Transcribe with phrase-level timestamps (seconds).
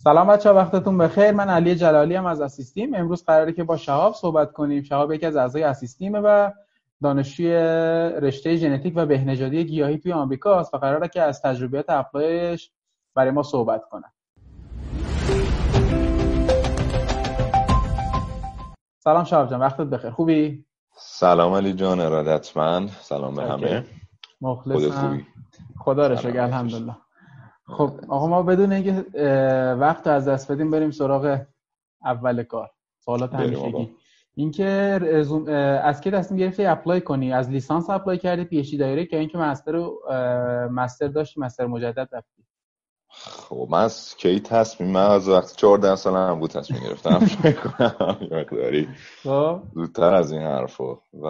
[0.00, 1.30] سلام بچه وقتتون بخیر.
[1.30, 2.94] من علی جلالی هم از اسیستیم.
[2.94, 4.82] امروز قراره که با شهاب صحبت کنیم.
[4.82, 6.50] شهاب یکی از اعضای اسیستیمه و
[7.02, 7.52] دانشجوی
[8.20, 12.70] رشته ژنتیک و بهنژادی گیاهی توی آمریکاست و قراره که از تجربیات اپلایش
[13.14, 14.04] برای ما صحبت کنه.
[18.98, 20.10] سلام شهاب جان وقتت بخیر.
[20.10, 20.64] خوبی؟
[20.96, 22.88] سلام علی جان ارادتمند.
[22.88, 23.84] سلام به همه.
[24.40, 25.20] مخلصم.
[25.78, 26.96] خدا رو شکر الحمدلله.
[27.68, 28.92] خب آقا ما بدون اینکه
[29.80, 31.40] وقت رو از دست بدیم بریم سراغ
[32.04, 32.70] اول کار
[33.04, 33.90] سوالات همیشگی.
[34.34, 34.64] اینکه
[35.84, 37.32] از کی تصمیم گرفتی؟ apply کنی.
[37.32, 39.88] از لیسانس apply کردی PhD direct اینکه master
[40.70, 42.44] master داشتی master مجدد رفتی؟
[43.10, 47.26] خب من از کی تصمیم من از وقتی 14 سالم بود تصمیم گرفتم.
[48.38, 48.88] مقداری.
[49.22, 49.62] خب.
[49.74, 51.26] زودتر از این حرفو و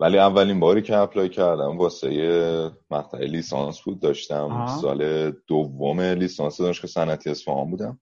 [0.00, 4.80] ولی اولین باری که apply کردم واسه مقطع لیسانس بود داشتم آه.
[4.80, 8.00] سال دوم لیسانس دانشگاه صنعتی اصفهان بودم.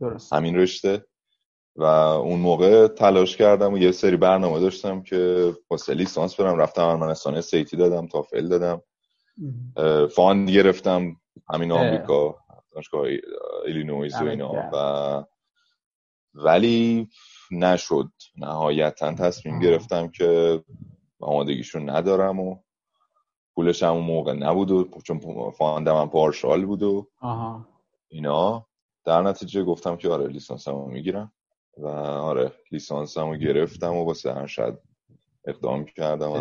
[0.00, 0.32] درست.
[0.32, 1.04] همین رشته.
[1.76, 6.58] و اون موقع تلاش کردم و یه سری برنامه داشتم که واسه لیسانس برم.
[6.58, 8.82] رفتم ارمنستان SAT دادم TOEFL دادم.
[10.08, 11.16] fund گرفتم
[11.52, 12.36] همین آمریکا
[12.72, 13.06] دانشگاه
[13.66, 14.52] ایلینویز و اینا.
[14.72, 15.24] و
[16.34, 17.08] ولی
[17.50, 18.10] نشد.
[18.36, 20.62] نهایتا تصمیم گرفتم که
[21.20, 22.56] آمادگیشون ندارم و
[23.54, 25.20] پولش هم موقع نبود و چون
[25.50, 27.08] fund م هم partial بود و
[28.08, 28.66] اینا.
[29.04, 31.32] در نتیجه گفتم که آره لیسانس هم می‌گیرم.
[31.78, 34.80] و آره لیسانس هم گرفتم و واسه ارشد
[35.44, 36.30] اقدام کردم.
[36.30, 36.34] و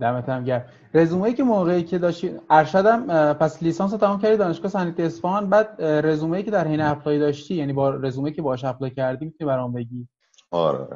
[0.00, 0.64] دمت هم گرم.
[0.94, 5.50] رزومه که موقعی که داشتی ارشدم پس لیسانس رو تمام کردی دانشگاه صنعتی اصفهان.
[5.50, 9.48] بعد رزومه که در حین apply داشتی یعنی با رزومه که باهاش apply کردی می‌تونی
[9.48, 10.08] برام بگی.
[10.50, 10.86] آره.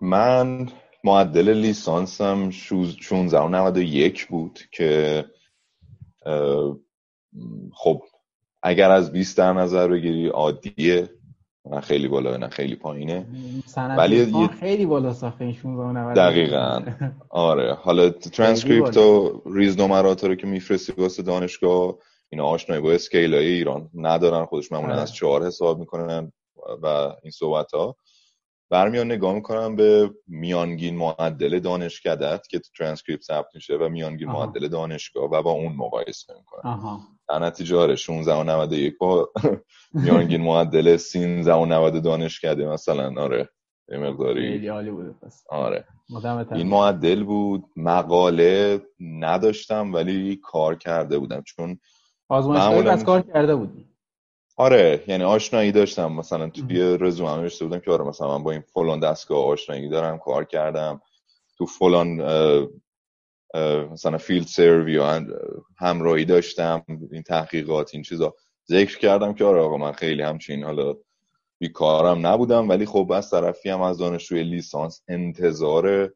[0.00, 0.68] من
[1.04, 5.24] معدل لیسانسم 1691 بود که
[7.72, 8.02] خب
[8.62, 11.10] اگر از 20 در نظر بگیری عادیه.
[11.70, 13.26] نه خیلی بالا نه خیلی پایینه.
[13.76, 16.82] ولی خیلی بالا ساخته این دقیقا.
[17.28, 17.74] آره.
[17.74, 21.94] حالا ترانسکریپت و ریز نمرات رو که میفرستی واسه دانشگاه
[22.28, 24.44] اینا آشنایی با scale های ایران ندارن.
[24.44, 25.02] خودش معمولا آره.
[25.02, 26.32] از چهار حساب می‌کنن
[26.82, 26.86] و
[27.22, 27.96] این صحبت ها
[28.70, 34.68] برمیان نگاه می‌کنم به میانگین معدل دانشکدت که تو ترانسکریپت ثبت میشه و میانگین معدل
[34.68, 37.00] دانشگاه و با اون مقایسه می‌کنم.
[37.28, 39.32] در نتیجه آره 16 و 91 با
[40.04, 43.48] میانگین معدل 13 و 90 دانشکده مثلا آره.
[43.88, 44.68] یه مقداری.
[44.68, 45.44] عالی بوده پس.
[45.50, 45.84] آره.
[46.52, 47.64] این معدل بود.
[47.76, 51.42] مقاله نداشتم ولی کار کرده بودم.
[51.42, 51.78] چون
[52.28, 53.88] آزمایشگاهی از کار کرده بودی.
[54.58, 56.12] آره یعنی آشنایی داشتم.
[56.12, 60.18] مثلا توی رزومه نوشته بودم که آره مثلا من با این فلان دستگاه آشنایی دارم
[60.18, 61.00] کار کردم.
[61.58, 62.08] تو فلان
[63.92, 65.00] مثلا فیلد سروی
[65.78, 68.34] همراهی داشتم این تحقیقات این چیزا.
[68.68, 70.94] ذکر کردم که آره آقا من خیلی همچین حالا
[71.58, 76.14] بیکارم نبودم ولی خب از طرفی هم از دانشجوی لیسانس انتظار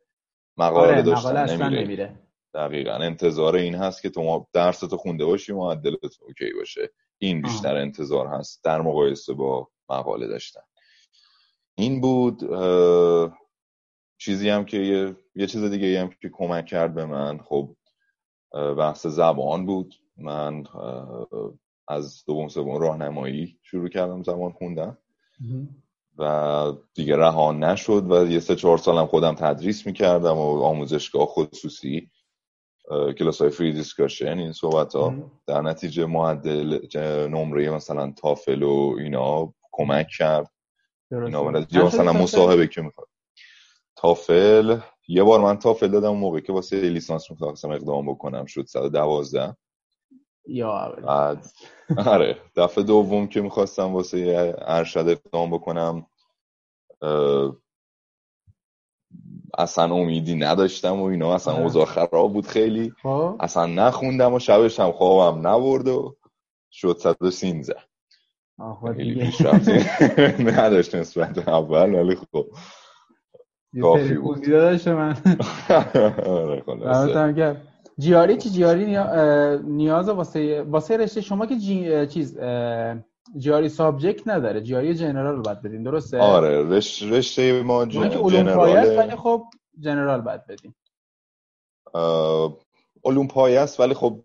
[0.57, 2.19] مقاله آره، داشتن نمیره.
[2.55, 6.91] دقیقا انتظار این هست که تو درستو خونده باشی معدلت اوکی باشه.
[7.27, 8.65] این بیشتر انتظار هست.
[8.65, 10.61] در مقایسه با مقاله داشتن.
[11.75, 12.41] این بود
[14.19, 17.39] چیزی هم که یه, یه چیز دیگه هم که کمک کرد به من.
[17.39, 17.77] خب
[18.53, 19.95] بحث زبان بود.
[20.17, 20.65] من
[21.89, 24.99] از دوم سوم راهنمایی شروع کردم زبان خوندم
[26.19, 32.11] و دیگه رهان نشد و یه سه چهار سالم خودم تدریس می‌کردم و آموزشگاه خصوصی.
[33.19, 35.15] کلاس های فری دیسکاشن این صحبت ها
[35.47, 36.79] در نتیجه معدل
[37.29, 40.51] نمره مثلا تافل و اینا کمک کرد.
[41.11, 41.51] اینا
[41.85, 43.09] مثلا مصاحبه که می‌خواد.
[43.97, 44.79] تافل
[45.09, 48.47] یه بار من تافل دادم موقع که واسه لیسانس می‌خواستم اقدام بکنم.
[48.47, 49.57] شد 112
[50.47, 51.47] یا بعد
[52.07, 52.37] آره.
[52.57, 56.07] دفعه دوم که می‌خواستم واسه ارشد اقدام بکنم
[59.59, 61.35] اصلا امیدی نداشتم و اینا.
[61.35, 61.57] اصلا.
[61.57, 62.93] اوضاع خراب بود خیلی.
[63.03, 63.37] خب.
[63.41, 66.17] اصلا نخوندم و شبش هم خوابم نبرد و
[66.71, 67.75] شد 113
[68.97, 69.33] خیلی
[70.51, 72.47] نداشت نسبت اول ولی خب
[73.81, 74.49] کافی بود.
[74.89, 75.17] من.
[76.85, 77.57] آره
[77.99, 78.97] جیاری چی؟ جیاری
[79.65, 81.57] نیاز واسه واسه رشته شما که.
[82.07, 82.39] چیز
[83.39, 84.61] جیاری سابجکت نداره.
[84.61, 85.83] جیاری جنرال رو باید بدین.
[85.83, 87.03] درسته؟ آره رش...
[87.03, 88.99] رشته ما general.
[88.99, 89.45] ولی خب
[89.79, 90.75] general باید بدین.
[93.05, 94.25] علوم پایه است ولی خب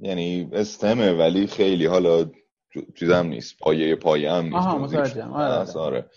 [0.00, 2.30] یعنی STEM ـه ولی خیلی حالا
[2.98, 3.58] چیزم نیست.
[3.58, 4.56] پایه پایه هم نیست.
[4.56, 5.32] آها متوجهم.
[5.32, 6.10] آره, آره.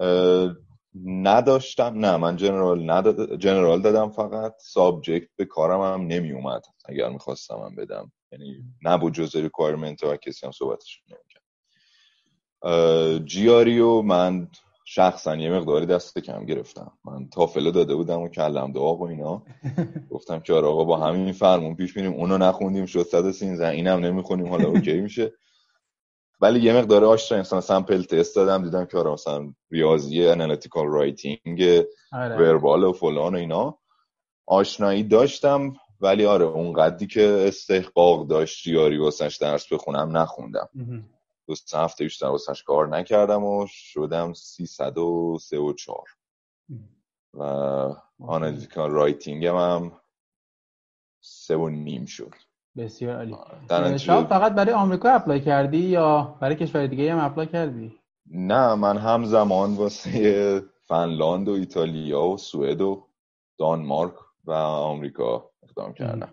[0.00, 0.56] آره.
[1.04, 1.94] نداشتم.
[1.98, 3.38] نه من general نداد...
[3.38, 4.54] general دادم فقط.
[4.58, 8.12] subject به کارم هم نمی اومد اگر می‌خواستم هم بدم.
[8.32, 11.42] یعنی نبود جز requirement و کسی هم صحبتش نمی‌کرد.
[13.24, 14.48] GRE رو من
[14.88, 16.92] شخصا یه مقداری دست کم گرفتم.
[17.04, 19.42] من TOEFL و داده بودم و کله‌م داغ و اینا.
[20.10, 22.12] گفتم که آره آقا با همین فرمون پیش میریم.
[22.12, 24.48] اونو نخوندیم شد 113 اینم نمی‌خونیم.
[24.48, 25.32] حالا OK میشه.
[26.40, 28.64] ولی یه مقدار آشنا مثلا sample test دادم.
[28.64, 33.78] دیدم که آره مثلا ریاضی analytical writing verbal و فلان و اینا.
[34.46, 35.76] آشنایی داشتم.
[36.00, 40.68] ولی آره اون قدی که استحقاق داشت GRE واسش درس بخونم نخوندم.
[41.46, 46.04] دو سه هفته بیشتر واسش کار نکردم و شدم سیصد و چار
[47.34, 47.42] و
[48.20, 49.92] analytical writing م هم
[51.20, 52.34] سه و نیم شد.
[52.76, 53.98] بسیار عالی.
[54.24, 59.74] فقط برای آمریکا apply کردی یا برای کشور دیگه هم apply کردی؟ نه من همزمان
[59.74, 63.06] واسه فنلاند و ایتالیا و سوئد و
[63.58, 64.14] دانمارک
[64.44, 66.28] و آمریکا اقدام کردم.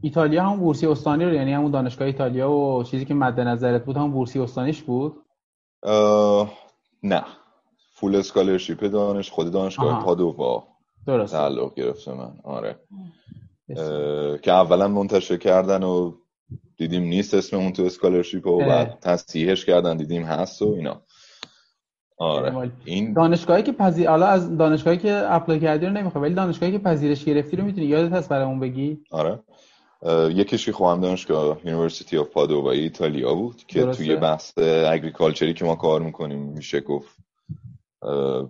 [0.00, 3.96] ایتالیا هم بورسی استانی رو یعنی همون دانشگاه ایتالیا و چیزی که مد نظرت بود
[3.96, 5.16] هم بورسی استانیش بود؟
[7.02, 7.24] نه.
[7.92, 10.68] full scholarship دانش خود دانشگاه پادووا.
[11.06, 11.32] درست.
[11.32, 12.32] تعلق گرفت به من.
[12.44, 12.78] آره.
[14.42, 16.12] که اولا منتشر کردن و
[16.76, 21.02] دیدیم نیست اسم اون تو scholarship و بعد تصحیحش کردن دیدیم هست و اینا.
[22.18, 22.70] آره.
[22.84, 26.78] این دانشگاهی که پذیر حالا از دانشگاهی که apply کردی رو نمی‌خوام ولی دانشگاهی که
[26.78, 27.86] پذیرش گرفتی رو می‌تونی.
[27.86, 29.38] یادت هست برامون بگی؟ آره.
[30.30, 34.04] یکیشی خواهم دانشگاه University of Padova ایتالیا بود که درسته.
[34.04, 34.58] توی بحث
[34.92, 37.18] agriculture ی که ما کار می‌کنیم میشه گفت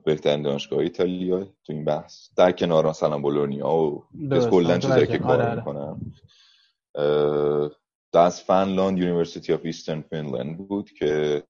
[0.05, 2.29] بهترین دانشگاه ایتالیا تو این بحث.
[2.37, 4.03] در کنار مثلا بولونیا و
[4.50, 5.56] کلا چیزایی که کار آره, آره.
[5.56, 6.00] می‌کنم
[8.14, 11.43] دست فنلاند University of Eastern Finland بود که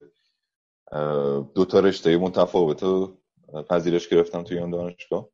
[1.54, 3.10] دو تا رشته متفاوت
[3.70, 5.28] پذیرش گرفتم توی اون دانشگاه.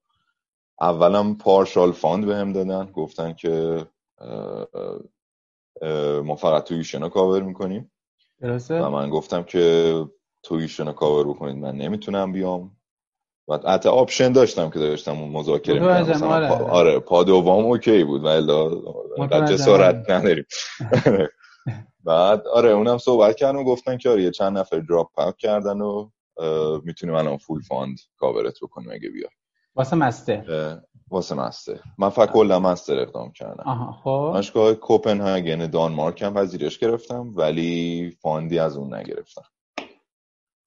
[0.81, 3.87] اولم partial fund بهم دادن گفتن که
[6.25, 7.93] ما فقط tuition رو کاور می‌کنیم.
[8.83, 9.95] و من گفتم که
[10.43, 12.77] tuition رو کاور بکنید من نمی‌تونم بیام.
[13.49, 18.47] و حتی option داشتم که داشتم اون مذاکره می‌کنم آره, آره پادوام OK بود ولی
[19.47, 20.45] جسارت نداریم.
[22.05, 25.81] بعد آره اونم صحبت کردن و گفتن که آره یه چند نفر drop out کردن
[25.81, 26.11] و
[26.85, 29.29] می‌تونیم الان full fund cover ت بکنیم اگه بیا
[29.75, 30.81] واسه master.
[31.11, 31.81] واسه master.
[31.99, 33.65] من فقط کلا master اقدام کردم.
[33.67, 34.33] آها خب.
[34.35, 39.45] دانشگاه کوپنهاگن دانمارک هم پذیرش گرفتم ولی fund ی از اون نگرفتم.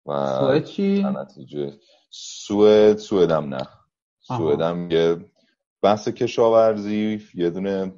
[0.06, 1.74] و سوئد چی؟ نتیجه
[2.10, 3.68] سوئد سوئدم نه.
[4.20, 5.18] سوئدم یه
[5.82, 7.94] بحث کشاورزی یه دونه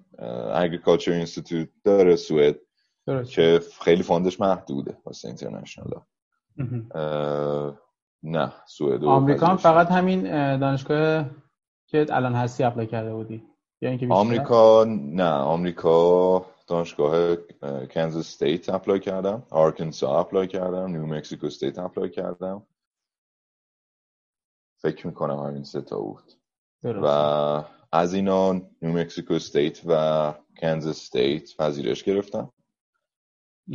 [0.53, 2.59] agriculture institute داره سوئد.
[3.23, 6.01] که خیلی fund ش محدوده واسه international.
[8.23, 10.23] نه سوئد آمریکا هم فقط همین
[10.57, 11.25] دانشگاه
[11.87, 13.43] که الان هستی apply کرده بودی؟
[13.81, 17.35] یا اینکه آمریکا نه آمریکا دانشگاه
[17.91, 22.67] Kansas State apply کردم Arkansas apply کردم New Mexico State apply کردم.
[24.81, 26.33] فکر می‌کنم همین سه تا بود.
[26.83, 27.05] و
[27.91, 32.51] از اینا New Mexico State و Kansas State پذیرش گرفتم.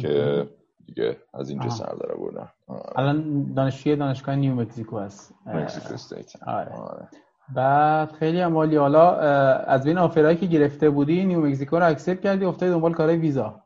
[0.00, 0.48] که
[0.86, 2.52] دیگه از اینجا سر درآوردم
[2.96, 5.34] الان دانشجوی دانشگاه New Mexico هست.
[5.46, 6.72] Mexico State آره.
[6.72, 7.08] آره.
[7.54, 9.16] بعد خیلی هم حالا
[9.56, 13.18] از بین offer ایی که گرفته بودی New Mexico رو accept کردی افتادی دنبال کارهای
[13.18, 13.60] ویزا.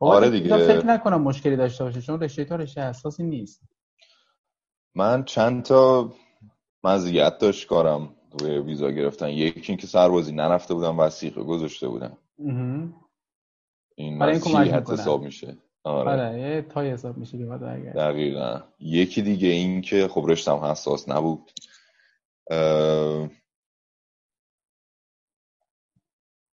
[0.00, 0.56] آره دیگه.
[0.56, 3.62] فکر نکنم مشکلی داشته باشه چون رشته تا رشته حساسی نیست.
[4.94, 6.12] من چند تا
[6.84, 8.08] مزیت داشت کارم
[8.40, 9.28] روی ویزا گرفتن.
[9.28, 12.16] یکی اینکه سربازی نرفته بودم وسیقه گذاشته بودم.
[13.98, 15.56] این مسیحت حساب میشه.
[15.84, 17.44] آره, آره تای حساب میشه که
[17.94, 18.60] دقیقا.
[18.80, 21.50] یکی دیگه این که خب رشتم حساس نبود.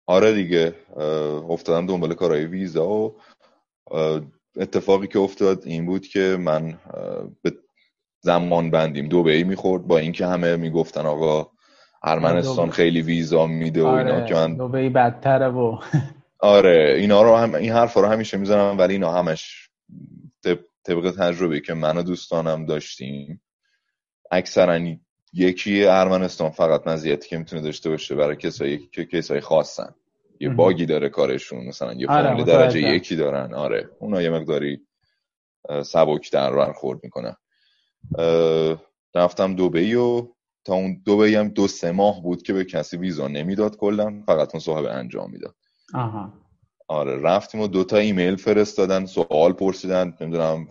[0.07, 0.75] آره دیگه.
[1.49, 3.15] افتادم دنبال کارهای ویزا و
[4.55, 6.79] اتفاقی که افتاد این بود که من
[7.41, 7.53] به
[8.19, 9.07] زمان بندیم.
[9.07, 9.87] دو ای می‌خورد.
[9.87, 11.51] با اینکه همه می‌گفتن آقا
[12.03, 14.57] ارمنستان خیلی ویزا میده و اینا آره، که من
[14.93, 15.77] بدتره و
[16.41, 19.69] آره اینا رو هم این حرفا رو همیشه می‌زنم ولی اینا همش
[20.83, 23.41] طبق تجربه که من و دوستانم داشتیم
[24.31, 24.79] اکثرا
[25.33, 29.95] یکی ارمنستان فقط مزیتی که می‌تونه داشته باشه برای کسایی که کسایی خاصن
[30.39, 33.53] یه باگی داره کارشون مثلا یه آره درجه یکی دارن.
[33.53, 34.81] آره اونا یه مقداری
[35.85, 37.35] سبک در برخورد می‌کنن.
[39.15, 40.27] رفتم دبی و
[40.65, 44.49] تا اون دبی هم دو سه ماه بود که به کسی ویزا نمی‌داد کلا فقط
[44.53, 45.55] اون مصاحبه انجام می‌داد.
[45.93, 46.33] آها.
[46.87, 50.67] آره رفتیم و دوتا ایمیل فرستادن سوال پرسیدن نمی‌دونم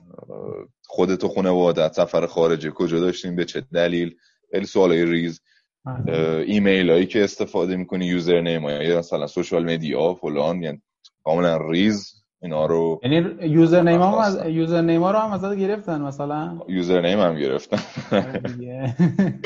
[0.87, 4.17] خودتو خونه وادت سفر خارجه کجا داشتیم به چه دلیل؟
[4.51, 5.41] خیلی سوالای ریز.
[5.87, 6.45] آره.
[6.47, 10.83] ایمیل هایی که استفاده می‌کنی username یا مثلا social media فلان یعنی
[11.25, 17.21] کاملا ریز اینا رو یعنی username هم از username رو هم ازت گرفتن مثلا؟ username
[17.21, 17.79] هم گرفتن.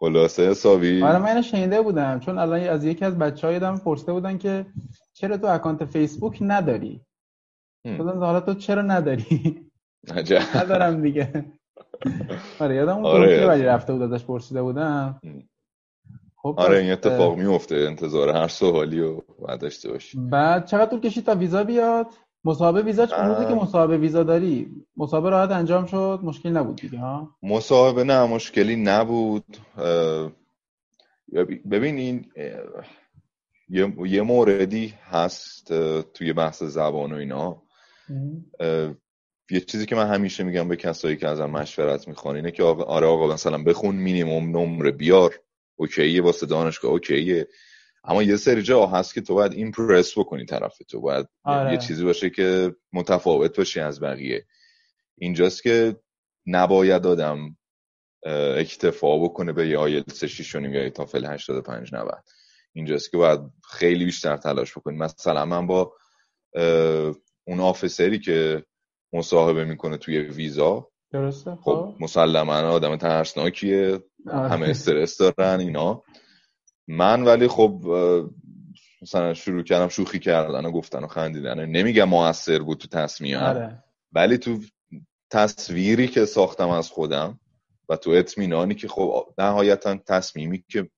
[0.00, 1.02] خلاصه حسابی.
[1.02, 4.66] آره من شنیده بودم چون الان از یکی از بچه‌ها هم پرسیده بودن که
[5.12, 7.00] چرا تو account فیسبوک نداری؟
[7.86, 9.66] گفتم حالا تو چرا نداری؟
[10.16, 10.42] عجب.
[10.62, 11.44] ندارم دیگه.
[12.60, 13.46] آره یادم اون آره.
[13.46, 15.20] ولی رفته بود ازش پرسیده بودم.
[16.36, 21.00] خب آره این اتفاق میفته انتظار هر سوالی رو باید داشته باشی بعد چقدر طول
[21.00, 22.06] کشید تا ویزا بیاد؟
[22.48, 27.36] مصاحبه ویزا روزی که مصاحبه ویزا داری مصاحبه راحت انجام شد مشکل نبود دیگه ها؟
[27.42, 29.56] مصاحبه نه مشکلی نبود.
[31.70, 32.24] ببین این
[34.06, 37.62] یه موردی هست توی بحث زبان و اینا.
[39.50, 43.06] یه چیزی که من همیشه میگم به کسایی که ازم مشورت می‌خوان اینه که آره
[43.06, 45.34] آقا مثلا بخون مینیموم نمره بیار.
[45.76, 47.48] اوکیه واسه دانشگاه اوکیه.
[48.08, 51.72] اما یه سری جا هست که تو باید ایمپرس بکنی طرف تو باید آره.
[51.72, 54.46] یه چیزی باشه که متفاوت باشی از بقیه
[55.18, 55.96] اینجاست که
[56.46, 57.56] نباید آدم
[58.56, 62.24] اکتفا بکنه به یه آیل سه یا تافل 85 90
[62.72, 65.92] اینجاست که باید خیلی بیشتر تلاش بکنی مثلا من با
[67.46, 68.64] اون آفیسری که
[69.12, 71.94] مصاحبه می‌کنه توی ویزا درسته خب, خب.
[72.00, 74.48] مسلما آدم ترسناکیه آره.
[74.48, 76.02] همه استرس دارن اینا
[76.88, 77.82] من ولی خب
[79.02, 81.64] مثلا شروع کردم شوخی کردن و گفتن و خندیدن.
[81.64, 83.36] نمیگم موثر بود تو تصمیم.
[83.36, 83.84] آره.
[84.12, 84.60] ولی تو
[85.30, 87.40] تصویری که ساختم از خودم
[87.88, 90.90] و تو اطمینانی که خب نهایتا تصمیمی که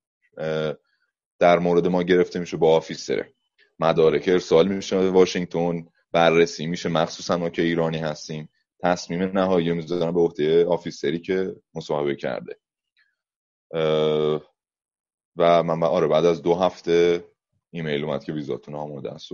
[1.38, 3.32] در مورد ما گرفته میشه با آفیسره.
[3.78, 6.88] مدارک ارسال میشه به واشنگتن بررسی میشه.
[6.88, 8.49] مخصوصا ما که ایرانی هستیم
[8.82, 12.56] تصمیم نهایی می‌ذارن به عهده officer ی که مصاحبه کرده.
[15.40, 17.25] و من آره بعد از دو هفته
[17.70, 19.32] ایمیل اومد که ویزاتون آماده است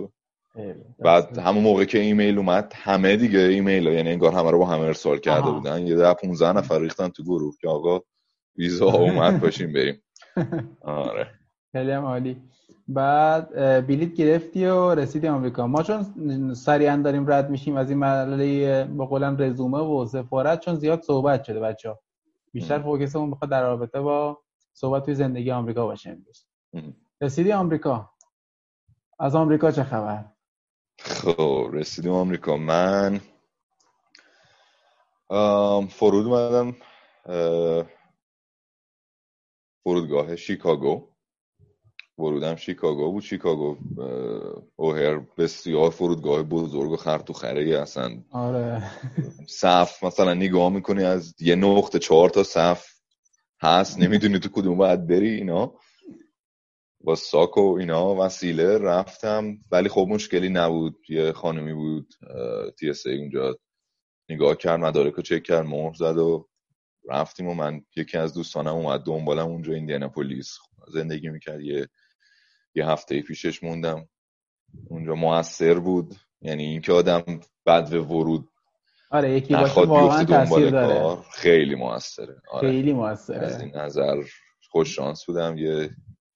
[0.99, 4.65] بعد همون موقع که ایمیل اومد همه دیگه ایمیل ها یعنی انگار همه رو با
[4.65, 5.87] همه ارسال کرده بودن.
[5.87, 8.01] یه ده 15 نفر ریختن تو گروه که آقا
[8.57, 10.01] ویزا اومد باشیم بریم.
[10.81, 11.27] آره.
[11.71, 12.41] خیلی هم عالی.
[12.87, 13.55] بعد
[13.87, 15.67] بلیت گرفتی و رسیدی آمریکا.
[15.67, 20.75] ما چون سریعا داریم رد میشیم از این مرحله با قولم رزومه و سفارت چون
[20.75, 21.99] زیاد صحبت شده بچه ها
[22.53, 24.39] بیشتر فوکسمون بخواد در رابطه با
[24.79, 26.45] صحبت توی زندگی آمریکا باشه امروز.
[27.21, 28.13] رسیدی آمریکا؟
[29.19, 30.25] از آمریکا چه خبر؟
[30.99, 32.57] خب رسیدیم آمریکا.
[32.57, 33.19] من
[35.89, 36.75] فرود اومدم
[39.83, 41.07] فرودگاه شیکاگو.
[42.17, 43.23] ورودم شیکاگو بود.
[43.23, 43.77] شیکاگو
[44.75, 48.91] اوهر بسیار فرودگاه بزرگ و خر تو خره اصلا آره.
[49.47, 52.96] صف مثلا نگاه می‌کنی از یه نقطه چهار تا صف
[53.61, 55.73] هست نمی‌دونی تو کدوم باید بری اینا.
[57.01, 60.95] با ساک و اینا وسیله رفتم ولی خب مشکلی نبود.
[61.09, 62.13] یه خانمی بود
[62.79, 63.57] تی اس ای اونجا.
[64.29, 66.49] نگاه کرد مدارک رو چک کرد مهر زد و
[67.09, 70.57] رفتیم و من یکی از دوستانم اومد دنبالم اونجا ایندیاناپولیس
[70.93, 71.61] زندگی می‌کرد.
[71.61, 71.87] یه
[72.75, 74.09] یه هفته پیشش موندم.
[74.89, 76.15] اونجا موثر بود.
[76.41, 78.49] یعنی اینکه آدم بعد ورود
[79.11, 81.17] آره یکی باشه واقعا تاثیر داره.
[81.31, 82.41] خیلی موثره.
[82.51, 82.67] آره.
[82.69, 83.37] خیلی موثره.
[83.37, 84.23] از این نظر
[84.69, 85.89] خوش شانس بودم یه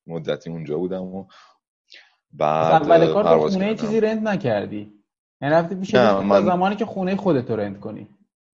[0.08, 1.26] مدتی اونجا بودم و
[2.34, 4.94] بعد اول کار تو خونه چیزی رنت نکردی؟
[5.42, 6.46] یعنی رفتی پیش من...
[6.46, 8.08] زمانی که خونه خودت رو رنت کنی.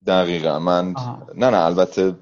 [0.07, 0.59] دقیقا.
[0.59, 0.93] من
[1.35, 2.15] نه نه البته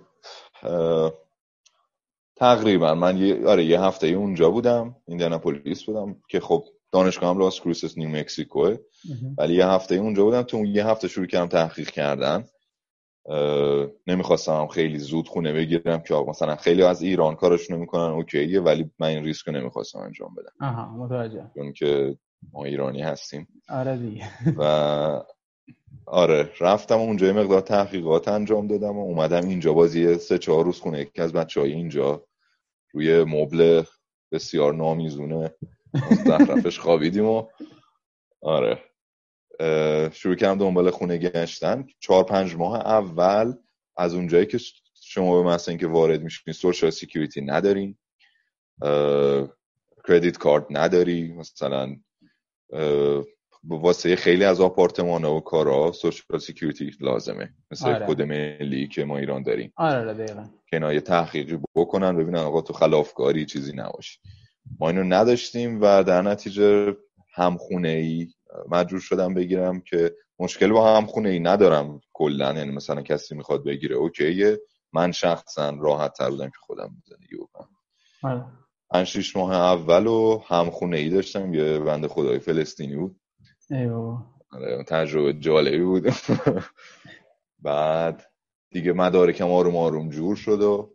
[2.35, 2.95] تقریبا.
[2.95, 7.97] من یه آره یه هفته اونجا بودم ایندیاناپولیس بودم که خب دانشگاه هم لاس کروسس
[7.97, 8.77] نیو مکسیکوه.
[9.37, 12.43] ولی یه هفته اونجا بودم تو اون یه هفته شروع کردم تحقیق کردن.
[14.07, 19.07] نمی‌خواستم خیلی زود خونه بگیرم که مثلا خیلی از ایران کارشون می‌کنن اوکیه ولی من
[19.07, 20.67] این ریسک رو نمی‌خواستم انجام بدم.
[20.67, 21.51] آها متوجه.
[21.55, 22.17] چون که
[22.53, 23.47] ما ایرانی هستیم.
[23.69, 24.23] آره دیگه.
[24.57, 25.23] و
[26.05, 29.73] آره رفتم اونجا مقدار تحقیقات انجام دادم و اومدم اینجا.
[29.73, 32.25] بازی سه چهار روز خونه یکی از بچه های اینجا.
[32.93, 33.83] روی مبل
[34.31, 35.53] بسیار نامیزونه.
[36.25, 37.47] زخرفش خوابیدیم و
[38.41, 38.79] آره.
[40.11, 41.87] شروع کردم دنبال خونه گشتن.
[41.99, 43.53] چهار پنج ماه اول
[43.97, 44.59] از اونجایی که
[45.03, 47.97] شما به مثلا اینکه وارد میشین سوشال سیکیوریتی ندارین.
[50.07, 51.33] credit card نداری.
[51.33, 51.95] مثلا
[53.63, 57.53] واسه خیلی از آپارتمان و کارا social security لازمه.
[57.71, 58.05] مثل آره.
[58.07, 59.73] کد ملی که ما ایران داریم.
[59.75, 60.43] آره دقیقا.
[60.43, 64.19] که اینا یه تحقیقی بکنن ببینن آقا تو خلافکاری چیزی نباشی
[64.79, 66.95] ما اینو نداشتیم و در نتیجه
[67.33, 68.27] همخونه ای
[68.69, 72.53] مجبور شدم بگیرم که مشکل با همخونه ای ندارم کلا.
[72.53, 74.59] یعنی مثلا کسی می‌خواد بگیره OK ه.
[74.93, 77.69] من شخصا راحت تر بودم که خودم زندگی بکنم.
[78.23, 78.45] آره.
[78.89, 81.53] پنج شیش ماه اول و همخونه ای داشتم.
[81.53, 83.19] یه بند خدای فلسطینی بود.
[84.51, 86.03] آره تجربه جالبی بود.
[87.59, 88.31] بعد
[88.71, 90.93] دیگه مدارکم آروم آروم جور شد و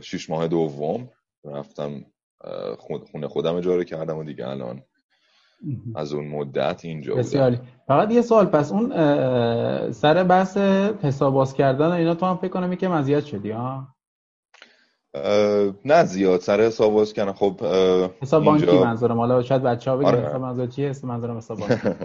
[0.00, 1.10] شیش ماه دوم
[1.44, 2.04] رفتم
[3.12, 4.82] خونه خودم اجاره کردم و دیگه الان
[5.94, 8.90] از اون مدت اینجا بسیاری فقط یه سوال پس اون
[9.92, 10.56] سر بحث
[11.02, 13.88] حساب باز کردن اینا تو هم فکر کنم که مزیت شدی ها؟
[15.84, 16.40] نه زیاد.
[16.40, 17.32] سر حساب باز کردن.
[17.32, 17.60] خب
[18.22, 19.18] حساب بانکی منظورم.
[19.18, 20.26] حالا شاید بچه ها بگن آره.
[20.28, 21.88] حساب منظور چیه؟ منظورم حساب بانکی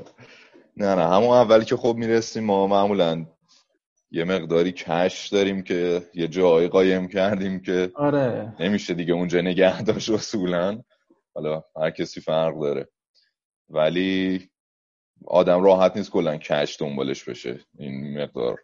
[0.78, 1.08] نه نه.
[1.08, 3.26] همون اولی که خب می‌رسیم ما معمولا
[4.12, 8.56] یه مقداری کش داریم که یه جایی قایم کردیم که آره.
[8.60, 10.84] نمیشه دیگه اونجا نگه داشت اصولا.
[11.36, 12.90] حالا هر کسی فرق داره.
[13.70, 14.50] ولی
[15.28, 17.60] آدم راحت نیست کلا cash دنبالش بشه.
[17.78, 18.60] این مقدار.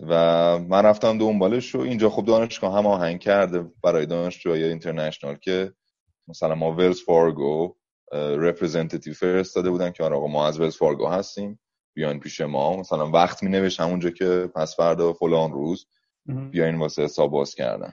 [0.00, 0.14] و
[0.58, 5.72] من رفتم دنبالش و اینجا خب دانشگاه هماهنگ کرده برای دانشجوهای international که
[6.28, 7.76] مثلا ما Wells Fargo
[8.12, 11.60] representative فرستاده بودن که آره آقا ما از Wells Fargo هستیم.
[11.94, 12.76] بیاین پیش ما.
[12.76, 15.86] مثلا وقت می نوشت همونجا که پس فردا فلان روز
[16.50, 17.92] بیاین واسه حساب باز کردن.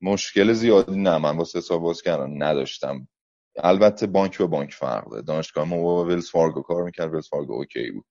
[0.00, 3.08] مشکل زیادی نه من واسه حساب باز کردن نداشتم.
[3.56, 7.52] البته بانک به بانک فرق داره دانشگاه ما با Wells Fargo کار می‌کرد Wells Fargo
[7.52, 8.04] OK بود.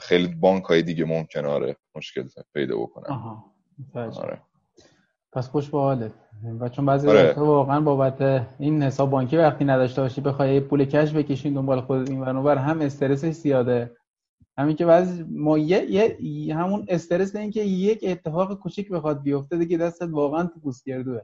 [0.00, 3.54] خیلی بانک های دیگه ممکن آره مشکل پیدا بکنن آها
[3.94, 4.42] آره.
[5.34, 6.12] پس خوش به حالت.
[6.60, 7.32] و چون بعضی آره.
[7.32, 12.20] واقعا بابت این حساب بانکی وقتی نداشته باشی بخوای پول cash بکشین دنبال خود این
[12.20, 13.90] ور هم استرسش زیاده.
[14.58, 19.56] همین که بعضی ما یه, یه همون استرس این که یک اتفاق کوچیک بخواد بیفته
[19.58, 21.20] دیگه دستت واقعا تو پوست گردوه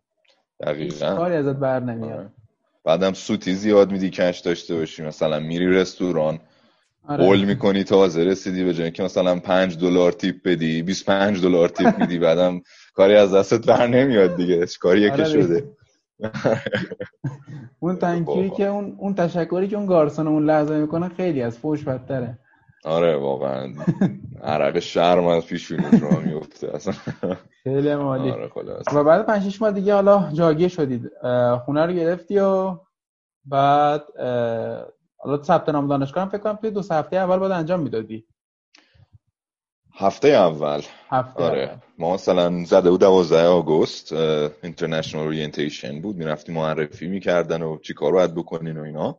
[0.60, 2.18] دقیقاً کاری ازت بر نمیاد.
[2.18, 2.30] آره.
[2.84, 5.02] بعدم سوتی زیاد میدی کش داشته باشی.
[5.02, 6.40] مثلا میری رستوران
[7.10, 7.26] آره.
[7.26, 11.98] قول می‌کنی تازه رسیدی به جایی که مثلا 5 دلار تیپ بدی 25 دلار تیپ
[12.00, 12.60] میدی بعدم
[12.94, 14.66] کاری از دستت بر نمیاد دیگه.
[14.80, 15.24] کاری آره.
[15.24, 15.64] شده؟
[17.80, 21.84] اون تنکیوی که اون اون تشکری که اون گارسون اون لحظه می‌کنه خیلی از فوش
[21.84, 22.38] بدتره.
[22.84, 23.72] آره واقعا.
[24.42, 26.94] عرق شرم از پیشونش رو میفته اصلا.
[27.64, 28.50] خیلی مالی آره
[28.94, 31.10] و بعد 5 6 ماه دیگه حالا جاگیر شدید.
[31.64, 32.76] خونه رو گرفتی و
[33.44, 34.02] بعد
[35.22, 38.26] حالا ثبت نام دانشگاه فکر کنم توی دو هفته اول باید انجام می‌دادی.
[39.94, 40.82] هفته اول.
[41.08, 41.62] هفته آره.
[41.62, 41.78] اول.
[41.98, 46.16] ما مثلا زده بود 12 آگوست اینترنشنال اورینتیشن بود.
[46.16, 49.18] می‌رفتیم معرفی می‌کردن و چی کار باید بکنین و اینا.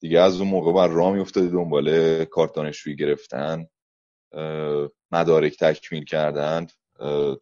[0.00, 3.66] دیگه از اون موقع بر راه میافتادی دنبال کارت دانشجویی گرفتن
[5.12, 6.66] مدارک تکمیل کردن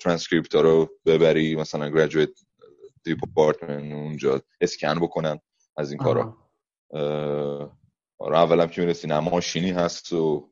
[0.01, 2.31] ترانسکریپت رو ببری مثلا graduate
[3.05, 5.41] department اونجا اسکن بکنن
[5.77, 6.37] از این کارا.
[8.23, 10.49] آره اولم که می‌رسی نه ماشینی هست و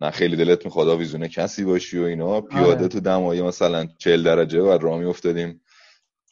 [0.00, 2.40] نه خیلی دلت می‌خواد آویزونه کسی باشی و اینا.
[2.40, 2.88] پیاده آره.
[2.88, 5.60] تو دمایی مثلا چهل درجه و راه می‌افتادیم.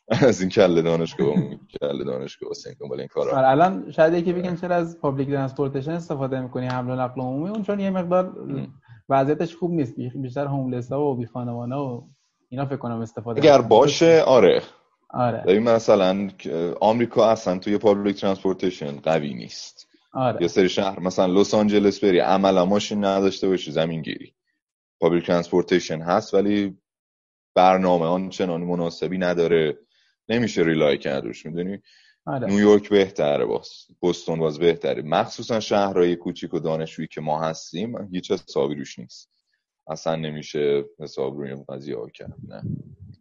[0.29, 1.35] از این کله دانشگاه
[1.81, 3.37] کله دانشگاه حسین دنبال این کارا.
[3.39, 7.51] آره الان شاید یکی بگن چرا از public transportation استفاده می‌کنی حمل و نقل عمومی؟
[7.51, 8.33] اون چون یه مقدار
[9.09, 12.03] وضعیتش خوب نیست بیشتر هوملس ها و بی خانوانه و
[12.49, 14.63] اینا فکر کنم استفاده اگر باشه آره.
[15.11, 15.43] آره.
[15.47, 16.29] ببین مثلا
[16.81, 19.86] آمریکا اصلا توی public transportation قوی نیست.
[20.17, 20.43] آره.
[20.43, 24.35] یه سری شهر مثلا لس آنجلس بری عملا ماشین نداشته باشی زمین گیری
[25.01, 26.79] public transportation هست ولی
[27.55, 29.79] برنامه آن چنان مناسبی نداره.
[30.29, 31.79] نمیشه rely کرد روش می‌دونی؟
[32.27, 32.47] آره.
[32.47, 35.03] نیویورک بهتره باز بوستون باز بهتره.
[35.03, 39.31] مخصوصا شهرهای کوچیک و دانشجویی که ما هستیم هیچ حسابی روش نیست.
[39.89, 42.63] اصلا نمیشه حساب روی قضیه کرد نه.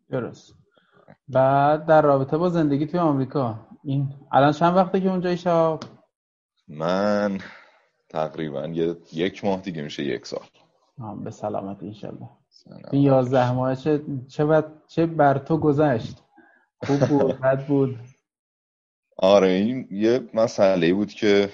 [0.10, 0.56] درست.
[1.28, 5.84] بعد در رابطه با زندگی توی آمریکا این الان چند وقته که اونجا شاب
[6.68, 7.38] من
[8.10, 8.68] تقریبا
[9.14, 10.46] یک ماه دیگه میشه یک سال.
[11.24, 12.30] به سلامت انشالله.
[12.92, 16.24] این یازده ماه چه چه, چه بر تو گذشت؟
[16.86, 18.00] خوب بود بد بود؟
[19.18, 21.50] آره این یه مسئله بود که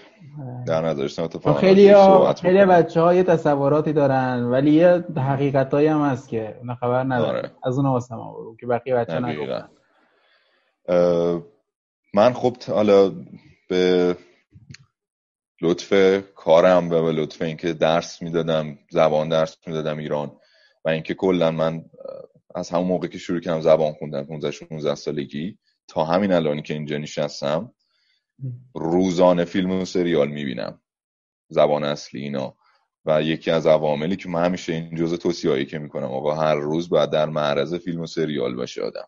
[0.67, 6.01] در نظرش اتفاقا خیلی ها خیلی بچه ها یه تصوراتی دارن ولی یه حقیقت هم
[6.01, 7.51] هست که اونا خبر نداره آره.
[7.63, 9.69] از اون واسه ما برو که بقیه بچه نگفتن.
[12.13, 13.11] من خب حالا
[13.69, 14.15] به
[15.61, 15.93] لطف
[16.35, 20.37] کارم و لطف اینکه درس می‌دادم زبان درس می‌دادم ایران
[20.85, 21.85] و اینکه کلا من
[22.55, 26.73] از همون موقع که شروع کردم زبان خوندم 15 16 سالگی تا همین الانی که
[26.73, 27.73] اینجا نشستم
[28.75, 30.81] روزانه فیلم و سریال می‌بینم
[31.49, 32.57] زبان اصلی اینا.
[33.05, 36.89] و یکی از عواملی که من همیشه این جزء توصیه‌ای که می‌کنم آقا هر روز
[36.89, 39.07] باید در معرض فیلم و سریال باشه آدم.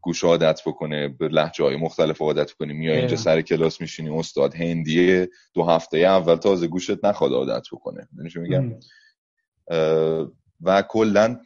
[0.00, 4.54] گوش عادت بکنه به لحجه های مختلف عادت کنی میای اینجا سر کلاس میشینی استاد
[4.54, 8.08] هندیه دو هفته اول تازه گوشت نخواد عادت بکنه.
[8.12, 11.40] میگم؟ یعنی, میگم؟ و کلا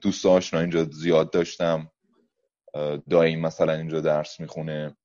[0.00, 1.90] دوست آشنا اینجا زیاد داشتم.
[3.10, 4.96] دایی مثلا اینجا درس می‌خونه.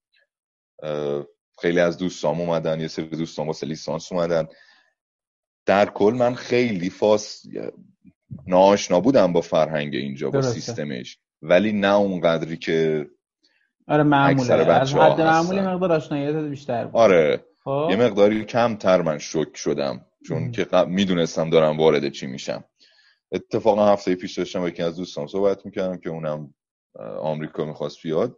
[1.62, 4.48] خیلی از دوستام اومدن یه سری دوستان واسه لیسانس اومدن.
[5.66, 7.44] در کل من خیلی فاس
[8.48, 11.20] ناآشنا بودم با فرهنگ اینجا با سیستمش.
[11.42, 13.10] ولی نه اونقدری که
[13.88, 14.54] آره معموله.
[14.54, 16.96] از حد معمولی مقدار آشناییت بیشتر بود.
[17.02, 17.46] آره.
[17.64, 17.88] خب.
[17.90, 22.64] یه مقداری کمتر من شک شدم چون که می‌دونستم دارم وارد چی میشم.
[23.32, 26.54] اتفاقا هفته پیش داشتم با یکی از دوستان صحبت می‌کردم که اونم
[27.20, 28.38] آمریکا می‌خواست بیاد.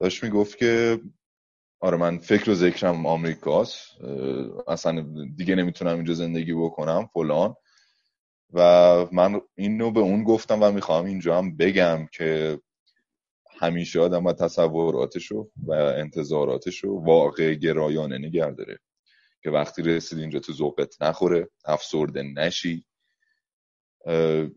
[0.00, 1.00] داشت می‌گفت که
[1.80, 3.80] آره من فکر و ذکرم آمریکاست
[4.68, 7.54] اصلا دیگه نمی‌تونم اینجا زندگی بکنم فلان.
[8.52, 8.60] و
[9.12, 12.60] من اینو به اون گفتم و می‌خوام اینجا هم بگم که
[13.60, 18.78] همیشه آدم و تصوراتشو و انتظاراتشو واقع گرایانه نگه داره.
[19.42, 22.84] که وقتی رسید اینجا تو ذوقت نخوره افسرده نشی.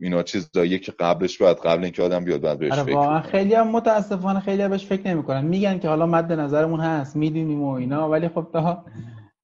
[0.00, 3.68] اینا چیزاییه که قبلش باید قبل اینکه آدم بیاد بعد بهش آره فکر خیلی هم
[3.68, 5.44] متاسفانه خیلی بهش فکر نمی‌کنن.
[5.44, 8.84] میگن که حالا مد نظرمون هست می‌دونیم و اینا ولی خب تا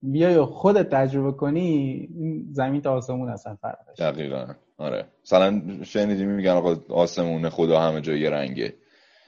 [0.03, 2.09] بیای خودت تجربه کنی
[2.53, 4.47] زمین تا آسمون اصلا فرقش دقیقا.
[4.79, 5.07] آره.
[5.25, 8.75] مثلا شنیدی میگن آقا آسمون خدا همه جای رنگه.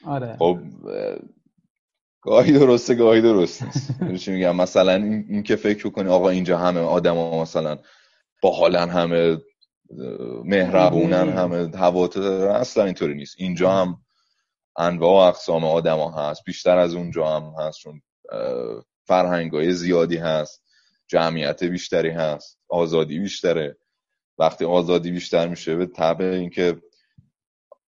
[0.07, 0.37] آره.
[0.39, 0.59] خب
[2.23, 4.01] گاهی درسته گاهی درست نیست.
[4.25, 7.79] چی میگم؟ مثلا این که فکر کنی آقا اینجا همه آدما مثلا
[8.43, 9.39] با حالا همه
[10.45, 13.35] مهربونن همه هواتر اصلا اینطوری نیست.
[13.39, 13.97] اینجا هم
[14.79, 16.45] انواع و اقسام آدما هست.
[16.45, 18.03] بیشتر از اونجا هم هست چون
[19.05, 20.63] فرهنگ های زیادی هست
[21.07, 23.77] جمعیت بیشتری هست آزادی بیشتره.
[24.39, 26.77] وقتی آزادی بیشتر میشه به طبع اینکه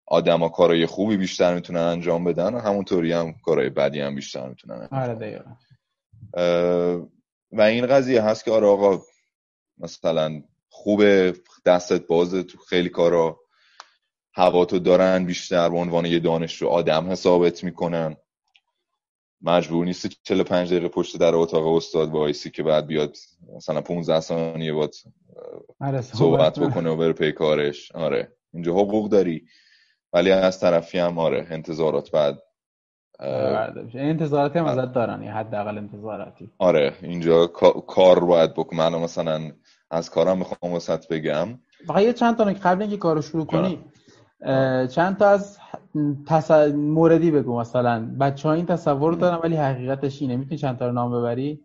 [0.06, 5.44] آدما کارهای خوبی بیشتر می‌تونن انجام بدن همونطوری هم کارهای بدی هم بیشتر می‌تونن آره
[7.52, 9.02] و این قضیه هست که آره آقا
[9.78, 13.40] مثلا خوبه دستت بازه تو خیلی کارا.
[14.34, 18.16] هوا تو دارن بیشتر به عنوان یه دانش رو آدم حسابت می‌کنن.
[19.42, 23.16] مجبور نیستی 45 دقیقه پشت در اتاق استاد وایسی که بعد بیاد
[23.56, 24.94] مثلا 15 ثانیه باید
[25.80, 27.92] آره، صحبت بکنه و بره پی کارش.
[27.92, 29.46] آره اینجا حقوق داری
[30.12, 32.38] ولی از طرفی هم آره انتظارات بعد
[33.94, 36.50] انتظاراتی هم ازت دارن یا حداقل انتظاراتی.
[36.58, 37.46] آره اینجا
[37.86, 38.78] کار باید بکنم.
[38.78, 39.52] من مثلا
[39.90, 41.58] از کارم می‌خوام وسط بگم.
[41.86, 43.84] فقط یه چند تا قبل اینکه کارو شروع کنی
[44.88, 45.58] چند تا از
[46.26, 46.50] تص...
[46.74, 48.16] موردی بگو مثلا.
[48.20, 50.36] بچه ها این تصور دارن ولی حقیقتش اینه.
[50.36, 51.64] می‌تونی چند تا رو نام ببری؟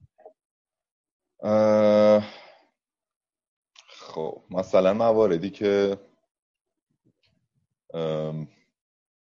[3.89, 5.97] خب مثلا مواردی که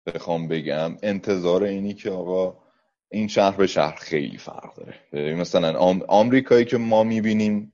[0.05, 2.57] بخوام بگم انتظار اینی که آقا
[3.11, 5.35] این شهر به شهر خیلی فرق داره.
[5.35, 7.73] مثلا آمریکایی که ما می‌بینیم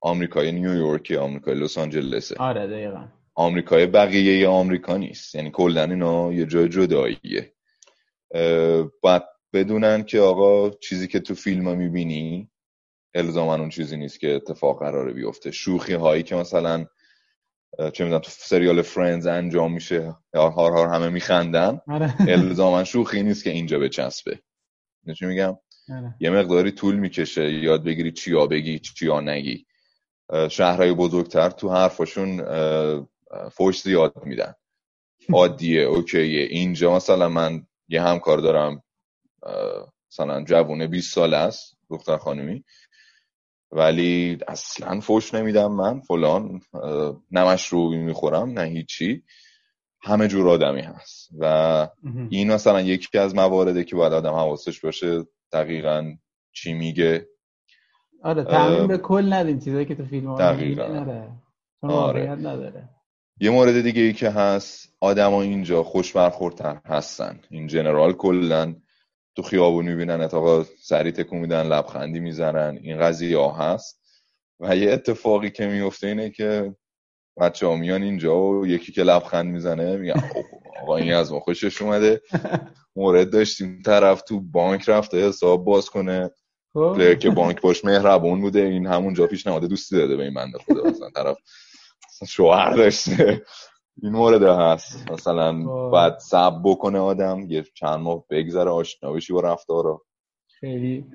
[0.00, 2.36] آمریکای نیویورک آمریکای لس آنجلسه.
[2.38, 3.04] آره دقیقا.
[3.34, 5.34] آمریکای بقیه آمریکا نیست.
[5.34, 7.52] یعنی کلا اینا یه جای جداییه.
[9.02, 12.50] باید بدونن که آقا چیزی که تو فیلم ها می‌بینی
[13.14, 15.50] الزاما اون چیزی نیست که اتفاق قراره بیفته.
[15.50, 16.86] شوخی هایی که مثلا
[17.92, 21.80] چه می‌دونم تو سریال فرندز انجام میشه هار هار همه میخندن.
[21.88, 22.14] آره.
[22.28, 24.38] الزاما شوخی نیست که اینجا بچسبه.
[25.18, 26.14] چی میگم؟ آره.
[26.20, 29.66] یه مقداری طول می‌کشه یاد بگیری چیا بگی چیا نگی.
[30.50, 32.40] شهرهای بزرگتر تو حرفاشون
[33.52, 34.54] فوش زیاد میدن.
[35.32, 36.42] عادیه اوکیه.
[36.42, 38.82] اینجا مثلا من یه همکار دارم
[40.10, 42.64] مثلا جوونه 20 سال است دختر خانمی
[43.72, 46.60] ولی اصلا فوش نمیدم من فلان.
[47.30, 49.22] نمش رو می‌خورم نه هیچی.
[50.04, 51.30] همه جور آدمی هست.
[51.38, 51.88] و
[52.30, 56.16] این مثلا یکی از موارده که باید آدم حواسش باشه دقیقا
[56.52, 57.28] چی میگه.
[58.22, 59.58] آره تعمین به کل ندیم.
[59.58, 60.56] چیزایی که تو فیلم ها
[61.82, 62.30] آره.
[62.30, 62.88] نداره.
[63.42, 67.40] یه مورد دیگه ای که هست آدما اینجا خوش برخوردتر هستن.
[67.50, 68.74] این جنرال کلا
[69.36, 72.78] تو خیابون می‌بینن اتاقا سری تکون میدن لبخندی می‌زنن.
[72.82, 74.00] این قضیه ها هست.
[74.60, 76.74] و یه اتفاقی که میفته اینه که
[77.40, 80.22] بچه ها میان اینجا و یکی که لبخند می‌زنه میگن
[80.82, 82.20] آقا این از ما خوشش اومده.
[82.96, 86.30] مورد داشتیم طرف تو بانک رفته حساب باز کنه.
[86.74, 87.18] خب.
[87.18, 91.10] که بانک باش مهربون بوده این همونجا پیشنهاد دوستی داده به این بنده خدا مثلا
[91.10, 91.36] طرف
[92.28, 93.42] شوهر داشته.
[94.02, 95.10] این مورد هست.
[95.10, 95.52] مثلا.
[95.90, 100.02] بعد سب بکنه آدم یه چند ماه بگذره آشنا بشی با رفتارا
[100.60, 101.06] خیلی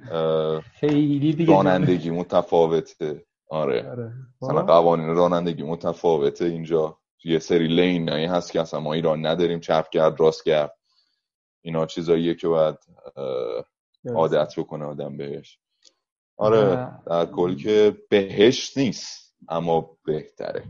[0.79, 3.25] خیلی دیگه رانندگی متفاوته.
[3.49, 4.13] آره, آره.
[4.41, 4.61] مثلا.
[4.61, 6.97] قوانین رانندگی متفاوته اینجا.
[7.23, 10.77] یه سری لین هایی هست که اصلا ما ایران نداریم چپ کرد راست کرد.
[11.61, 12.75] اینا چیزاییه که باید
[14.15, 15.59] عادت بکنه آدم بهش.
[16.37, 19.26] آره در کل که بهش نیست.
[19.49, 20.63] اما بهتره.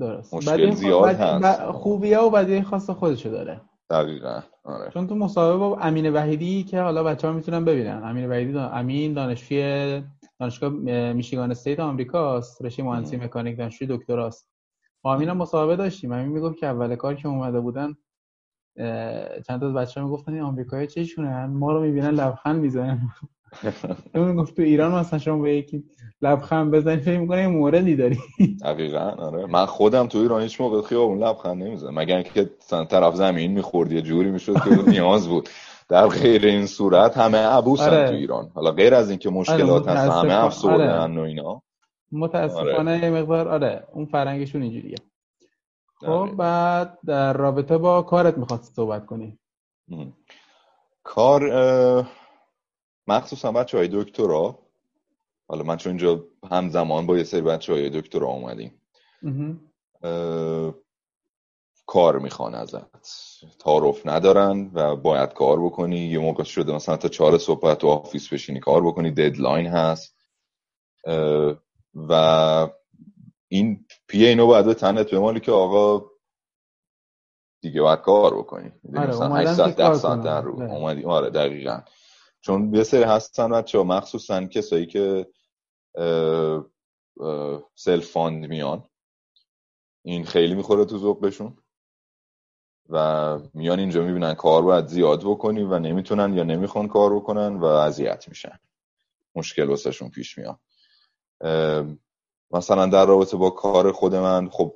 [0.00, 0.34] درست.
[0.34, 1.62] مشکل زیاد هست.
[1.62, 3.60] خوبیه و بدیه خاص خودشو داره.
[3.90, 4.90] دقیقا آره.
[4.90, 8.02] چون تو مصاحبه با امین وحیدی که حالا بچه ها می‌تونن ببینن.
[8.04, 8.68] امین وحیدی دا...
[8.68, 10.02] امین دانشجوی
[10.40, 10.70] دانشگاه
[11.12, 12.62] میشیگان استیت آمریکاست.
[12.62, 14.48] رشته مهندسی مکانیک دانشجوی دکتراست.
[15.02, 16.12] با امین هم مصاحبه داشتیم.
[16.12, 17.96] امین می‌گفت که اول کار که اومده بودن
[19.46, 23.10] چند تا از بچه‌ها می‌گفتن این آمریکایی چشونه ما رو می‌بینن لبخند می‌زنن.
[24.14, 25.84] اون گفت تو ایران مثلا شما به یکی
[26.22, 28.18] لبخند بزنی فکر می‌کنی یه موردی داری؟
[28.64, 29.46] دقیقاً آره.
[29.46, 31.98] من خودم تو ایران هیچ موقع خیابون لبخند نمی‌زنم.
[31.98, 32.50] مگر اینکه
[32.90, 35.48] طرف زمین می‌خورد یه جوری می‌شد که نیاز بود.
[35.88, 38.08] در غیر این صورت همه عبوسن آره.
[38.08, 38.50] تو ایران.
[38.54, 41.20] حالا غیر از اینکه مشکلات آره هست همه افسردن آره.
[41.20, 41.62] و اینا.
[42.12, 43.04] متاسفانه آره.
[43.04, 44.96] یه مقدار آره اون فرنگشون اینجوریه.
[46.00, 49.38] خب بعد در رابطه با کارت می‌خواد صحبت کنی.
[51.02, 51.42] کار
[53.06, 54.58] مخصوصا بچه های دکترا.
[55.48, 58.80] حالا من چون اینجا همزمان با یه سری بچه های دکترا اومدیم.
[61.86, 63.04] کار می‌خوان ازت.
[63.58, 65.98] تعارف ندارن و باید کار بکنی.
[65.98, 69.10] یه موقع شده مثلا تا چهار صبح تو office بشینی کار بکنی.
[69.10, 70.16] deadline هست.
[71.94, 72.68] و
[73.48, 76.06] این پیه اینو باید به تنت بمالی که آقا
[77.60, 78.72] دیگه باید کار بکنی.
[78.96, 81.04] آره مثلا 8 ساعت 10 ساعت در رو اومدی.
[81.04, 81.80] آره دقیقا.
[82.44, 85.26] چون یه سری هستن بچه مخصوصا کسایی که
[87.74, 88.88] self fund میان.
[90.02, 91.58] این خیلی می‌خوره تو ذوقشون
[92.88, 97.64] و میان اینجا می‌بینن کار باید زیاد بکنی و نمی‌تونن یا نمی‌خوان کار بکنن و
[97.64, 98.58] اذیت میشن.
[99.34, 100.58] مشکل واسهشون پیش میاد.
[102.50, 104.74] مثلا در رابطه با کار خود من خب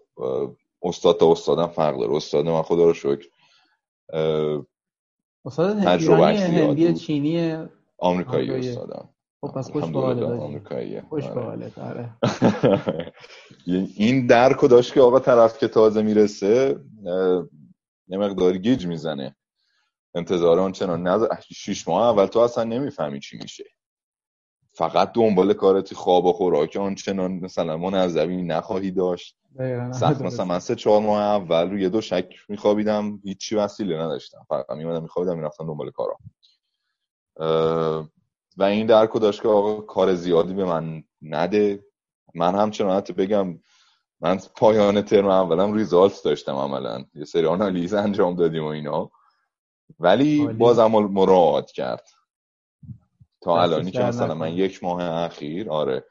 [0.82, 2.14] استاد تا استادم فرق داره.
[2.14, 3.28] استاد من خدا رو شکر
[5.48, 7.56] استاد هندی چینی
[7.98, 9.08] آمریکایی استادم.
[9.40, 11.02] خب پس خوش آمریکاییه.
[11.08, 12.10] خوش آره, آره.
[13.96, 16.80] این درک داشت که آقا طرف که تازه می‌رسه
[18.08, 19.36] یه مقداری گیج می‌زنه.
[20.14, 23.64] انتظار آن چنان نظر شیش ماه اول تو اصلا نمی‌فهمی چی میشه.
[24.72, 29.36] فقط دنبال کارتی خواب و خوراک آنچنان مثلا منظمی نخواهی داشت.
[29.92, 34.46] سخت مثلا من سه چهار ماه اول روی دو شک میخوابیدم هیچی وسیله نداشتم.
[34.48, 36.18] فقط میمدم میخوابیدم می‌رفتم دنبال کارا.
[38.56, 41.84] و این درکو داشت که آقا کار زیادی به من نده.
[42.34, 43.58] من همچنان حتی بگم
[44.20, 47.04] من پایان ترم اولم result داشتم عملا.
[47.14, 49.10] یه سری آنالیز انجام دادیم و اینا.
[50.00, 52.08] ولی بازم مراعات کرد.
[53.40, 56.04] تا الانی که مثلا من یک ماه اخیر آره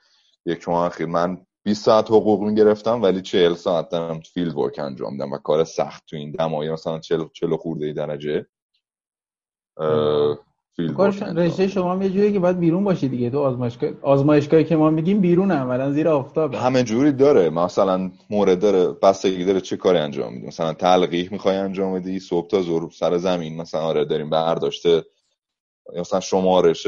[0.45, 5.17] یک ماه اخیر من 20 ساعت حقوق می‌گرفتم ولی 40 ساعت دارم field work انجام
[5.17, 8.45] دادم و کار سخت تو این دمایی مثلا 40 40 خورده درجه
[11.35, 13.29] رشته شما هم یه جوری که باید بیرون باشی دیگه.
[13.29, 17.49] تو آزمایشگاه آزمایشگاهی که ما میگیم بیرون اولا زیر آفتاب همه جوری داره.
[17.49, 20.47] مثلا مورد داره بستگی داره چه کاری انجام میدی.
[20.47, 25.03] مثلا تلقیح می‌خوای انجام بدی صبح تا ظهر سر زمین مثلا آره داریم برداشته
[25.99, 26.87] مثلا شمارش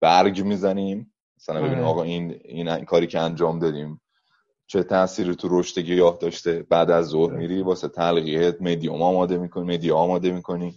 [0.00, 1.12] برگ می‌زنیم.
[1.40, 1.86] مثلا ببینیم آره.
[1.86, 4.00] آقا این, این کاری که انجام دادیم
[4.66, 7.36] چه تأثیری تو رشد گیاه داشته؟ بعد از ظهر آره.
[7.38, 10.74] میری واسه تلقیحت مدیوم آماده می‌کنی مدیا آماده می‌کنی.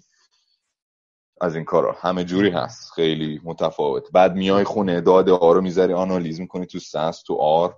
[1.41, 1.95] از این کارا.
[1.99, 2.91] همه جوری هست.
[2.91, 4.11] خیلی متفاوت.
[4.11, 7.75] بعد میای خونه داده ها رو می‌ذاری آنالیز می‌کنی تو سنس تو آر.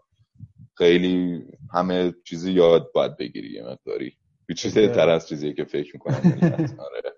[0.78, 4.17] خیلی همه چیزی یاد باید بگیری یه مقداری.
[4.58, 6.15] چیزی تر از چیزی که فکر می‌کنم.
[6.88, 7.13] آره.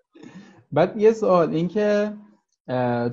[0.72, 2.14] بعد یه سوال این که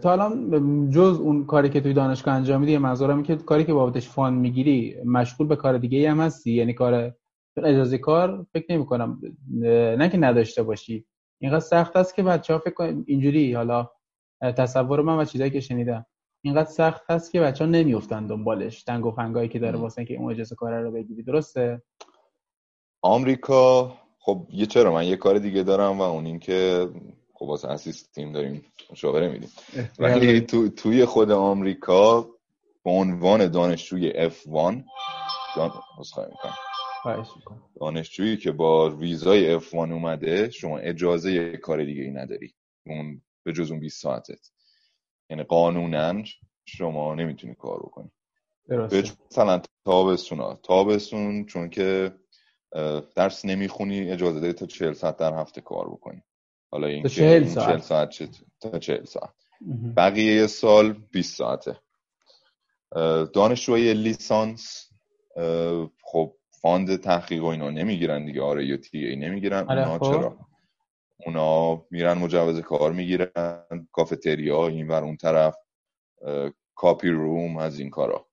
[0.03, 4.09] تا الان جز اون کاری که توی دانشگاه انجام میدی منظورم که کاری که بابتش
[4.09, 6.53] فان می‌گیری مشغول به کار دیگه هم هستی.
[6.53, 7.15] یعنی کار
[7.57, 9.21] اجازه کار فکر نمی کنم
[9.99, 11.07] نه که نداشته باشی.
[11.41, 13.91] اینقدر سخت است که بچه ها فکر کنم اینجوری حالا
[14.41, 16.07] تصور من و چیزایی که شنیدم.
[16.45, 18.83] اینقدر سخت هست که بچه ها نمیفتن دنبالش.
[18.83, 21.23] تنگ و فنگایی که داره واسه که اون اجازه کار رو بگیری.
[21.23, 21.83] درسته؟
[23.03, 26.88] آمریکا خب یه چرا من یه کار دیگه دارم و اون این که
[27.42, 29.50] خب واسه اسیست تیم داریم مشاوره میدیم.
[29.98, 32.22] ولی تو، توی خود آمریکا
[32.85, 34.85] به عنوان دانشجوی F1
[35.57, 35.72] دان...
[37.81, 42.55] دانشجویی که با ویزای F1 اومده شما اجازه کار دیگه ای نداری.
[42.87, 44.50] اون به جز اون 20 ساعتت.
[45.31, 46.22] یعنی قانونا
[46.64, 48.11] شما نمی‌تونی کار بکنی.
[49.31, 52.14] مثلا تابستون تابستون چون که
[53.16, 56.22] درس نمی‌خونی اجازه داری تا 40 ساعت در هفته کار بکنی.
[56.72, 57.82] حالا این چهل ساعت.
[57.82, 58.30] ساعت
[58.61, 59.35] تا چهل ساعت.
[59.96, 61.76] بقیه سال 20 ساعته.
[63.35, 64.90] دانشجوی لیسانس
[66.02, 68.42] خب fund تحقیق و اینا نمی‌گیرن دیگه.
[68.42, 69.68] آره یا TA نمی‌گیرن.
[69.68, 70.04] آره اونا خب.
[70.04, 70.38] چرا؟
[71.26, 73.88] اونا میرن مجوز کار می‌گیرن.
[73.92, 75.56] کافتریا این ور اون طرف
[76.75, 78.26] copy room از این کارا.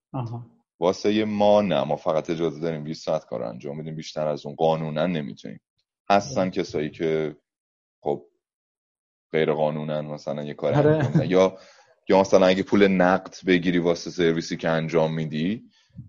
[0.80, 1.84] واسه ما نه.
[1.84, 3.95] ما فقط اجازه داریم 20 ساعت کار انجام بدیم.
[3.95, 4.56] بیشتر از اون.
[4.56, 5.62] قانونا نمی‌تونیم.
[6.10, 7.36] هستن کسایی که
[8.02, 8.25] خب
[9.32, 11.28] غیر قانونا مثلا یه کاری آره.
[11.28, 11.58] یا
[12.10, 15.63] یا مثلا اگه پول نقد بگیری واسه سرویسی که انجام میدی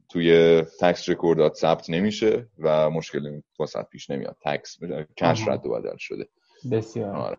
[0.08, 4.36] توی tax record ات ثبت نمیشه و مشکلی واسه پیش نمیاد.
[4.44, 4.78] tax
[5.16, 6.28] cash رد و بدل شده.
[6.70, 7.16] بسیار.
[7.16, 7.36] آره.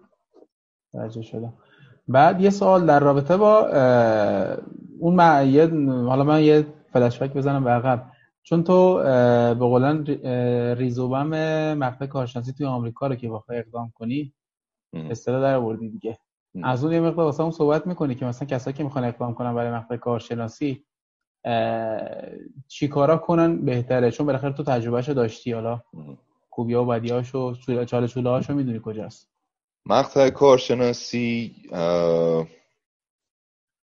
[1.21, 1.53] شده
[2.07, 3.67] بعد یه سوال در رابطه با
[4.99, 5.19] اون
[6.07, 8.11] حالا من یه فلشبک بزنم به عقب.
[8.43, 8.95] چون تو
[9.59, 10.05] به قولن
[10.75, 11.27] ریزوبم
[11.73, 14.33] مقطع کارشناسی توی آمریکا رو که بخوای اقدام کنی
[14.93, 16.17] اصطلاح در آوردی دیگه.
[16.63, 19.55] از اون یه مقدار واسه اون صحبت می‌کنی که مثلا کسایی که می‌خوان اقدام کنن
[19.55, 20.85] برای مقطع کارشناسی
[22.67, 25.81] چیکارا کنن بهتره؟ چون بالاخره تو تجربهشو داشتی حالا
[26.49, 27.53] خوبی ها و بدیاشو
[27.85, 29.31] چاله چوله هاشو می‌دونی کجاست.
[29.85, 31.55] مقطع کارشناسی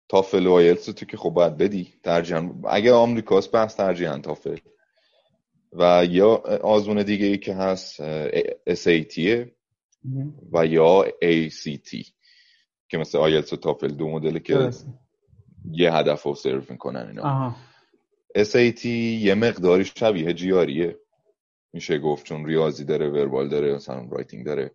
[0.09, 1.95] تافل و آیلتس تو که خب باید بدی.
[2.03, 4.57] ترجیحاً اگه آمریکاست بحث ترجیحاً تافل
[5.73, 8.03] و یا آزمون دیگه ای که هست
[8.71, 9.47] SAT
[10.53, 12.11] و یا ACT
[12.89, 14.71] که مثل آیلتس و تافل دو مدل که
[15.71, 17.55] یه هدف رو سرو می‌کنن اینا.
[18.39, 20.99] SAT یه مقداری شبیه GRE ه
[21.73, 24.71] میشه گفت چون ریاضی داره verbal داره مثلا writing داره.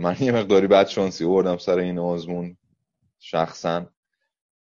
[0.00, 2.56] من یه مقداری بد شانسی بردم سر این آزمون
[3.18, 3.86] شخصا.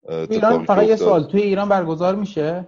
[0.09, 2.67] ایران فقط یه سوال توی ایران برگزار میشه؟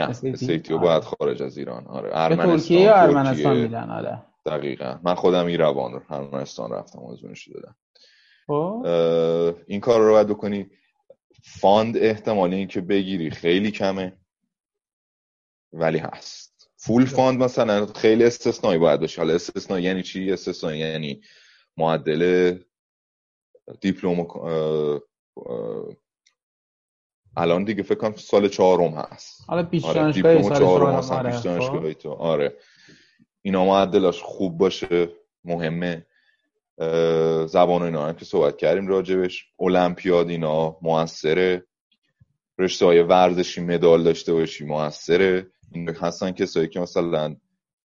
[0.00, 1.86] نه SAT رو باید خارج از ایران.
[1.86, 2.10] آره.
[2.12, 4.22] ارمنستان ترکیه یا ارمنستان میدن؟ آره.
[4.46, 5.00] دقیقا.
[5.02, 7.76] من خودم ایروان رو ارمنستان رفتم آزمونش دادم.
[8.46, 8.86] خب.
[9.66, 10.70] این کار رو باید بکنی.
[11.44, 14.18] fund احتمالی این که بگیری خیلی کمه.
[15.72, 16.70] ولی هست.
[16.76, 19.20] full fund مثلا خیلی استثنایی باید باشه.
[19.20, 21.22] حالا استثنایی یعنی چی؟ استثنایی یعنی
[21.76, 22.58] معدل
[23.80, 24.26] دیپلم
[27.36, 29.44] الان دیگه فکر کنم سال چهارم هست.
[29.46, 31.94] حالا پیش آره دیپلم چهارم هست آره.
[31.94, 32.58] تو آره.
[33.42, 35.08] اینا معدلاش خوب باشه
[35.44, 36.06] مهمه.
[37.46, 39.46] زبان اینا هم که صحبت کردیم راجبش.
[39.60, 41.66] المپیاد اینا موثره.
[42.58, 45.46] رشته های ورزشی مدال داشته باشی موثره.
[45.72, 47.36] این هستن کسایی که مثلا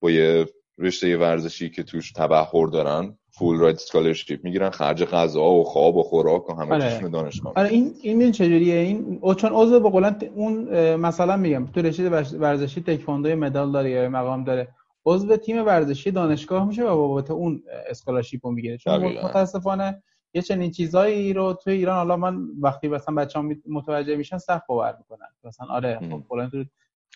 [0.01, 0.47] با یه
[0.79, 6.03] رشته ورزشی که توش تبحر دارن full ride scholarship می‌گیرن خرج غذا و خواب و
[6.03, 7.09] خوراک و همه آره.
[7.09, 11.83] دانشگاه آره این این چجوریه؟ این او چون عضو به قولن اون مثلا میگم تو
[11.83, 12.09] رشته
[12.39, 14.69] ورزشی تکواندو مدال داره یا مقام داره.
[15.09, 18.77] عضو تیم ورزشی دانشگاه میشه و بابت اون scholarship رو می‌گیره.
[18.77, 20.03] چون متاسفانه
[20.35, 24.97] یه چنین چیزایی رو تو ایران حالا من وقتی مثلا بچه‌ها متوجه میشن سخت باور
[24.99, 25.29] می‌کنن.
[25.45, 26.65] مثلا آره خب فلان تو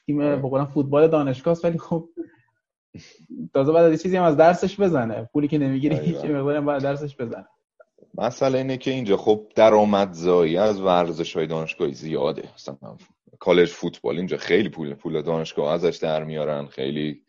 [0.07, 0.37] تیم آره.
[0.37, 2.09] به فوتبال دانشگاه ولی خب
[3.55, 5.29] تازه بعد چیزی هم از درسش بزنه.
[5.33, 7.47] پولی که نمی‌گیره هیچ مقداری باید درسش بزنه.
[8.15, 12.49] مسئله اینه که اینجا خب درآمدزایی از ورزش های دانشگاهی زیاده.
[12.55, 12.77] مثلا
[13.39, 17.23] کالج فوتبال اینجا خیلی پول پول دانشگاه ازش در میارن خیلی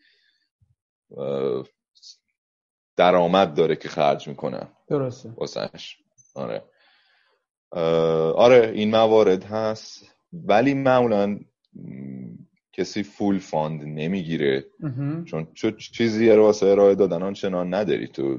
[2.96, 5.32] درآمد داره که خرج می‌کنن درسته.
[5.36, 5.98] واسش
[6.34, 6.64] آره.
[8.32, 10.14] آره این موارد هست.
[10.32, 11.38] ولی معمولا
[12.72, 14.64] کسی فول فاند نمی‌گیره.
[15.54, 18.08] چون چیزی رو واسه ارائه دادن آنچنان نداری.
[18.08, 18.38] تو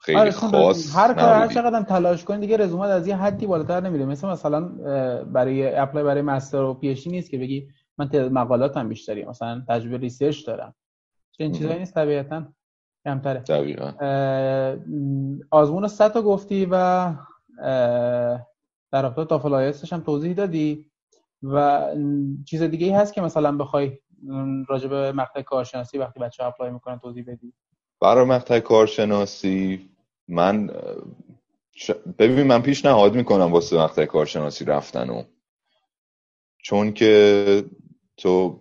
[0.00, 3.80] خیلی آره خاص هر کار هر چقدر تلاش کنی دیگه رزومت از یه حدی بالاتر
[3.80, 4.04] نمیره.
[4.04, 4.60] مثل مثلا
[5.24, 10.46] برای apply برای master و PhD نیست که بگی من مقالاتم بیشتری مثلا تجربه research
[10.46, 10.74] دارم.
[11.38, 12.46] چه این چیزایی نیست طبیعتا
[13.04, 13.40] کمتره.
[13.40, 13.92] دقیقا.
[15.50, 17.12] آزمون SAT رو گفتی و
[18.92, 20.90] در رابطه تافل هم توضیح دادی
[21.42, 21.86] و
[22.48, 23.98] چیز دیگه ای هست که مثلا بخوای
[24.68, 27.52] راجع به مقطع کارشناسی وقتی بچه ها apply می‌کنن توضیح بدی؟
[28.00, 29.88] برای مقطع کارشناسی
[30.28, 30.70] من
[32.18, 35.22] ببین من پیشنهاد می‌کنم واسه مقطع کارشناسی رفتن و.
[36.62, 37.64] چون که
[38.16, 38.60] تو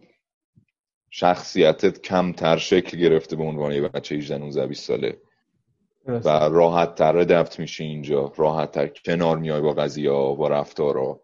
[1.18, 5.22] شخصیتت کمتر شکل گرفته به عنوان یه بچه 18 19 20 ساله.
[6.06, 11.22] و راحت تر دفت میشی اینجا راحت تر کنار میای با قضیه با رفتارا.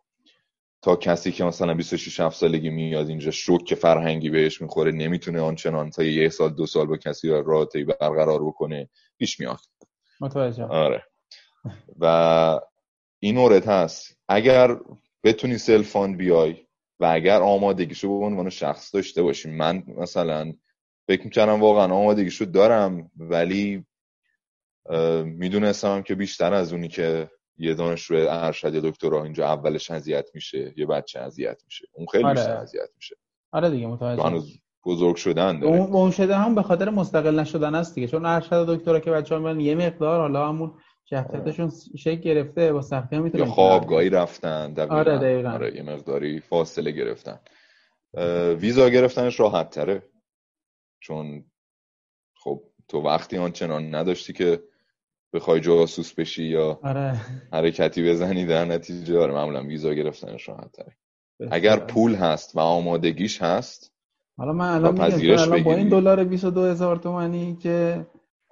[0.82, 5.90] تا کسی که مثلا 26 7 سالگی میاد اینجا شوک فرهنگی بهش می‌خوره نمی‌تونه آنچنان
[5.90, 9.60] تا یه سال دو سال با کسی رابطه برقرار بکنه پیش میاد.
[10.22, 11.04] متوجه آره.
[12.00, 12.06] و
[13.20, 14.18] این مورد هست.
[14.28, 14.78] اگر
[15.24, 16.56] بتونی سلفان بیای
[17.02, 20.54] و اگر آمادگیشو به عنوان شخص داشته باشی من مثلا
[21.08, 23.86] فکر می‌کنم واقعا آمادگیشو دارم ولی
[25.24, 30.74] می‌دونستم که بیشتر از اونی که یه دانشجو ارشد یا دکترا اینجا اولش اذیت میشه
[30.78, 31.88] یه بچه اذیت میشه.
[31.94, 32.34] اون خیلی آره.
[32.34, 33.16] بیشتر اذیت میشه.
[33.52, 35.76] آره دیگه متوجه هنوز بزرگ شدن داره.
[35.78, 38.08] اون, شده هم به خاطر مستقل نشدن است دیگه.
[38.08, 40.74] چون ارشد دکترا که بچه‌ها یه مقدار حالا همون
[41.12, 44.96] شخصیتشون شکل گرفته با سختی هم می‌تونن یا خوابگاهی رفتن دقیقا.
[44.96, 45.50] آره دقیقا.
[45.50, 47.40] آره یه مقداری فاصله گرفتن.
[48.60, 50.04] ویزا گرفتنش راحت تره.
[51.00, 51.46] چون
[52.36, 54.64] خب تو وقتی آنچنان نداشتی که
[55.34, 57.16] بخوای جاسوس بشی یا آره.
[57.54, 60.98] حرکتی بزنی در نتیجه آره معمولا ویزا گرفتنش راحت تره.
[61.52, 63.92] اگر پول هست و آمادگیش هست
[64.38, 68.06] حالا من الان میگم با این دلار 22 هزار تومانی که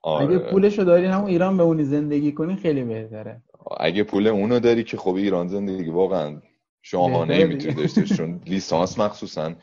[0.04, 0.26] آره.
[0.26, 3.42] اگه پولشو داری همون ایران به اونی زندگی کنی خیلی بهتره.
[3.78, 6.42] اگه پول اونو داری که خب ایران زندگی واقعا
[6.82, 9.54] شاهانه می‌تونی داشته چون لیسانس مخصوصا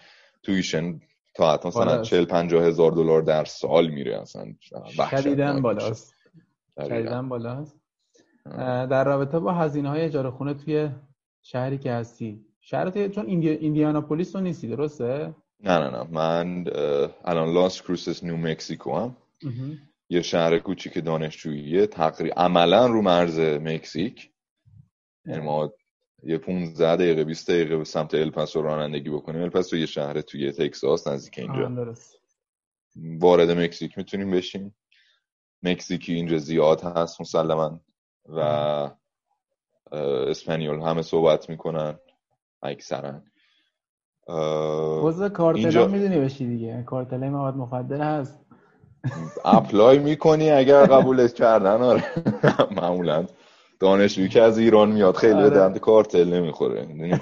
[0.43, 1.01] تویشن
[1.35, 4.55] تا حتی مثلا 40 50 هزار دلار در سال میره اصلا.
[5.11, 6.15] شدیدن بالاست.
[6.81, 7.77] شدیدن بالاست.
[8.91, 10.89] در رابطه با هزینه های اجاره خونه توی
[11.43, 12.47] شهری که هستی.
[12.61, 16.07] شهر چون ایندیاناپولیس تو نیستی درسته؟ نه نه نه.
[16.11, 16.65] من
[17.25, 19.17] الان لاس کروسس نیو مکسیکو هم
[20.09, 21.87] یه شهر کوچیک دانشجوییه.
[21.87, 24.31] تقریبا عملا رو مرز مکزیک.
[25.25, 25.73] یعنی ما
[26.23, 29.43] یه 15 دقیقه 20 دقیقه به سمت الپاسو رانندگی بکنیم.
[29.43, 31.95] الپاسو یه شهر توی تکساس نزدیک اینجا.
[32.97, 34.77] وارد مکزیک می‌تونیم بشیم.
[35.63, 37.81] مکزیکی اینجا زیاد هست مسلما
[38.29, 38.41] و
[40.29, 41.99] اسپانیول همه صحبت می‌کنن.
[42.63, 43.23] اکثرا.
[45.05, 45.89] وضع کارتلا اینجا...
[45.89, 46.83] می‌دونی بشی دیگه.
[46.83, 48.46] کارتلا مواد مخدر هست.
[49.45, 52.05] اپلای می‌کنی اگر قبولت کردن آره.
[52.77, 53.27] معمولا.
[53.81, 55.51] دانشجویی که از ایران میاد خیلی آره.
[55.51, 56.89] دند کارتل نمی‌خوره.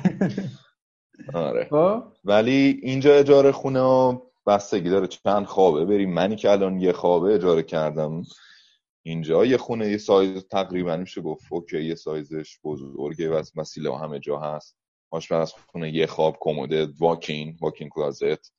[1.34, 1.66] آره.
[1.70, 2.02] خب.
[2.24, 5.84] ولی اینجا اجاره خونه بستگی داره چند خوابه.
[5.84, 6.14] بریم.
[6.14, 8.22] منی که الان یه خوابه اجاره کردم.
[9.02, 13.30] اینجا یه خونه یه سایز تقریبا میشه گفت اوکی یه سایزش بزرگه.
[13.30, 14.76] و وسیله همه جا هست.
[15.72, 18.52] خونه یه خواب کموده واکین واکین کلازت.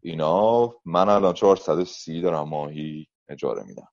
[0.00, 3.88] اینا من الان 430 دارم ماهی اجاره میدم.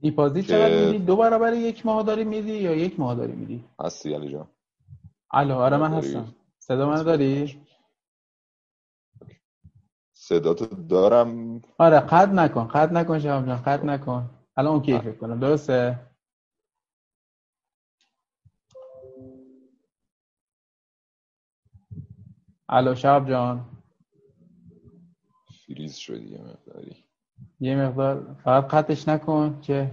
[0.00, 0.52] دیپازیت که...
[0.52, 4.28] چقدر میدی؟ دو برابر یک ماه داری میدی یا یک ماه داری میدی؟ هستی علی
[4.28, 4.48] جان.
[5.30, 6.34] الو آره من هستم.
[6.58, 7.66] صدا منو داری؟
[10.12, 11.62] صدا تو دارم.
[11.78, 14.30] آره قد نکن قد نکن شباب جان قد نکن.
[14.56, 15.40] الان اوکی فکر کنم.
[15.40, 16.06] درسته؟
[22.68, 23.79] الو شب جان.
[25.80, 26.96] فریز شدی یه مقداری.
[27.60, 29.90] یه مقدار فقط قطعش نکن که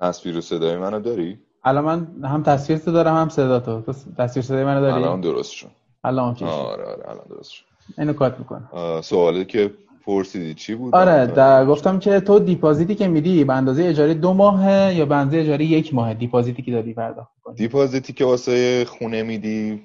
[0.00, 3.92] تصویر و صدای منو داری؟ الان من هم تصویر تو دارم هم صدا تو.
[4.18, 5.70] تصویر صدای منو داری؟ الان درست شد.
[6.04, 7.64] الان آره آره الان درست شد.
[7.98, 9.00] اینو کات می‌کنم.
[9.02, 13.84] سوالی که پرسیدی چی بود؟ آره در گفتم که تو دیپازیتی که میدی به اندازه
[13.84, 18.12] اجاره دو ماه یا به اندازه اجاره یک ماه دیپازیتی که داری پرداخت کنی دیپازیتی
[18.12, 19.82] که واسه خونه میدی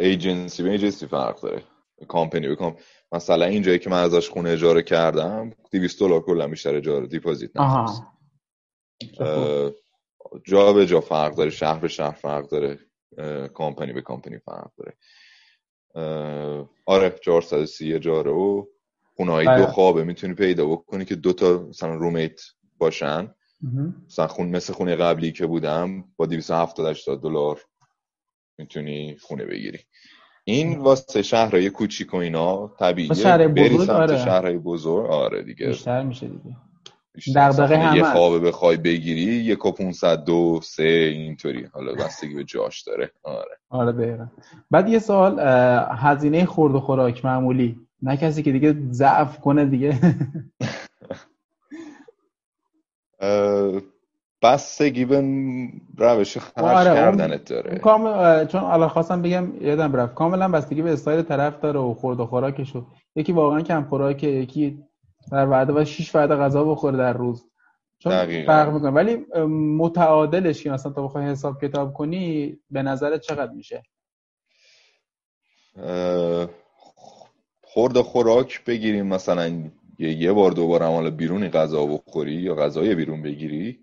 [0.00, 1.62] ایجنسی به ایجنسی فرق داره.
[2.08, 2.74] کامپنی به
[3.12, 7.50] مثلا اینجایی که من ازش خونه اجاره کردم 200 دلار کلا بیشتر اجاره دیپازیت
[10.44, 12.78] جا به جا فرق داره شهر به شهر فرق داره
[13.54, 14.96] کامپنی به کامپنی فرق داره.
[16.86, 18.66] آره 430 اجاره و
[19.16, 19.66] خونه های دو بله.
[19.66, 20.04] خوابه.
[20.04, 22.40] می‌تونی پیدا بکنی که دو تا مثلا رومیت
[22.78, 23.34] باشن.
[24.06, 27.60] مثلا خون مثل خونه قبلی که بودم با 270 دلار
[28.58, 29.78] می‌تونی خونه بگیری.
[30.48, 33.14] این واسه شهرهای کوچیک و اینا طبیعیه.
[33.14, 34.18] شهر بری سمت آره.
[34.18, 35.66] شهرهای بزرگ آره دیگه.
[35.66, 36.56] بیشتر میشه دیگه.
[37.36, 41.64] دغدغه هم یه خوابه بخوای بگیری یک و 500 دو سه اینطوری.
[41.72, 43.10] حالا بستگی به جاش داره.
[43.22, 43.58] آره.
[43.68, 44.26] آره دقیقا.
[44.70, 45.40] بعد یه سوال
[45.98, 47.80] هزینه خورد و خوراک معمولی.
[48.02, 49.98] نه کسی که دیگه ضعف کنه دیگه.
[54.42, 55.20] بستگی به
[55.98, 57.78] روش خرج آره کردنت داره.
[57.78, 60.14] کامل چون الان خواستم بگم یادم رفت.
[60.14, 62.72] کاملا بستگی به استایل طرف داره و خورد و خوراکش
[63.16, 64.78] یکی واقعا کم خوراکه یکی
[65.32, 67.44] در وعده و 6 وعده غذا بخوره در روز.
[67.98, 68.12] چون
[68.46, 68.90] فرق می‌کنه.
[68.90, 69.16] ولی
[69.76, 73.82] متعادلش که مثلا تو بخوای حساب کتاب کنی به نظر چقدر میشه؟
[77.62, 79.52] خورد و خوراک بگیریم مثلا
[79.98, 83.78] یه بار دوباره حالا بیرونی غذا بخوری یا غذای بیرون بگیری.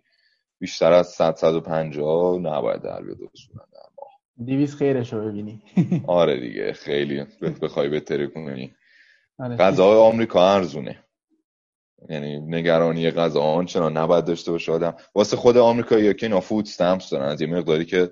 [0.66, 4.48] بیشتر از 100 150 نباید در بیاد اصولا در ماه.
[4.48, 5.64] 200 خیرش رو ببینی.
[6.08, 7.26] آره دیگه خیلی
[7.62, 8.76] بخوای بهتری کنی.
[9.40, 11.04] غذای آمریکا ارزونه.
[12.10, 14.96] یعنی نگرانی غذا آنچنان نباید داشته باشه آدم.
[15.16, 17.26] واسه خود آمریکایی که اینا فود استمپس دارن.
[17.26, 18.12] از یه مقداری که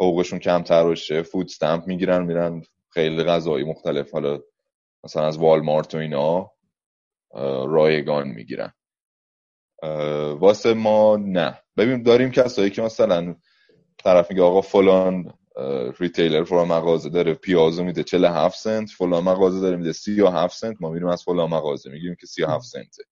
[0.00, 4.12] حقوقشون کمتر باشه فود استمپ می‌گیرن میرن خیلی غذایی مختلف.
[4.12, 4.40] حالا
[5.04, 6.52] مثلا از والمارت و اینا
[7.66, 8.72] رایگان می‌گیرن.
[10.40, 11.62] واسه ما نه.
[11.76, 13.34] ببین داریم کسایی که مثلا
[13.98, 15.32] طرف میگه آقا فلان
[16.00, 20.90] ریتیلر فلان مغازه داره پیازو میده 47 سنت فلان مغازه داره میده 37 سنت ما
[20.90, 23.02] میریم از فلان مغازه میگیم که 37 سنته.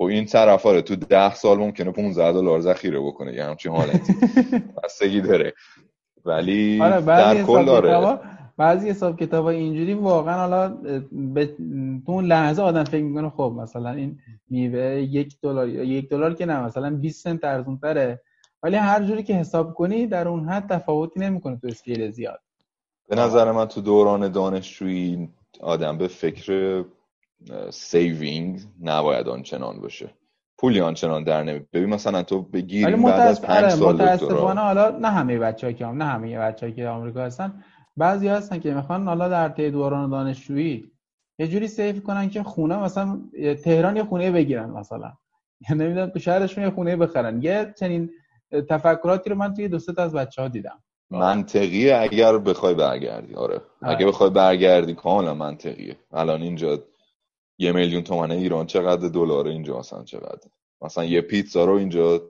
[0.00, 3.72] و خب این طرف آره تو 10 سال ممکنه 15 دلار ذخیره بکنه یه همچین
[3.72, 4.12] حالتی.
[4.84, 5.54] بستگی داره.
[6.24, 8.18] ولی آره در کل داره
[8.62, 10.68] بعضی حساب کتاب های اینجوری واقعا حالا
[11.12, 11.46] به
[12.06, 14.18] تو اون لحظه آدم فکر می‌کنه خب مثلا این
[14.50, 18.20] میوه یک دلار یک دلار که نه مثلا 20 سنت ارزون تره
[18.62, 22.40] ولی هر جوری که حساب کنی در اون حد تفاوتی نمی‌کنه تو scale زیاد.
[23.08, 25.28] به نظر من تو دوران دانشجویی
[25.60, 26.84] آدم به فکر
[27.70, 30.10] saving نباید آنچنان باشه.
[30.58, 34.98] پولی آنچنان در نمی ببین مثلا تو بگیری بعد از پنج آره، سال متاسفانه حالا
[34.98, 37.64] نه همه بچه‌ها که هم نه همه بچه‌ها که آمریکا هستن
[37.96, 40.92] بعضی هستن که می‌خوان حالا در طی دوران دانشجویی
[41.38, 43.20] یه جوری save کنن که خونه مثلا
[43.64, 45.12] تهران یه خونه بگیرن مثلا.
[45.70, 47.42] یعنی نمی‌دونم تو شهرشون یه خونه بخرن.
[47.42, 48.10] یه چنین
[48.68, 50.82] تفکراتی رو من توی دو تا از بچه ها دیدم.
[51.10, 53.34] منطقیه اگر بخوای برگردی.
[53.34, 53.92] آره, آره.
[53.94, 55.96] اگه بخوای برگردی کاملا منطقیه.
[56.12, 56.78] الان اینجا
[57.58, 60.50] یه میلیون تومنه ایران چقدر دلار اینجا مثلا چقدر؟
[60.82, 62.22] مثلا یه پیتزا رو اینجا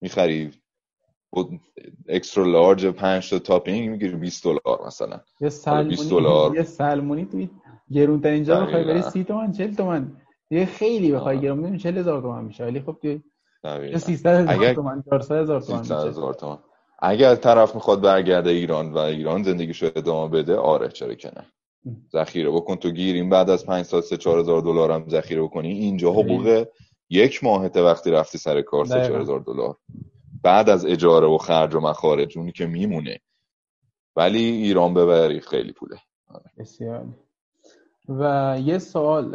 [0.00, 0.50] می‌خری
[2.08, 5.20] اکسترا لارج 5 تا تاپینگ می‌گیری 20 دلار مثلا.
[5.40, 7.50] یه سلمونی 20 دلار یه سلمونی توی
[7.90, 10.16] گرون ترین جا بخوای بری 30 تومن 40 تومن.
[10.50, 12.64] یه خیلی بخوای گرون ببین 40 هزار تومن میشه.
[12.64, 13.20] ولی خب توی
[13.98, 16.58] 300 هزار تومن 400 هزار تومن 300 هزار تومن.
[16.98, 21.46] اگر طرف می‌خواد برگرده ایران و ایران زندگیشو ادامه بده آره چرا که نه.
[22.12, 25.72] ذخیره بکن تو گیریم بعد از 5 سال 3 4000 دلار هم ذخیره بکنی.
[25.72, 26.66] اینجا حقوق
[27.10, 29.76] یک ماهته وقتی رفتی سر کار 3 4000 دلار.
[30.46, 33.20] بعد از اجاره و خرج و مخارج اونی که میمونه.
[34.16, 35.96] ولی ایران ببری خیلی پوله.
[36.58, 37.06] بسیار
[38.08, 39.30] و یه سوال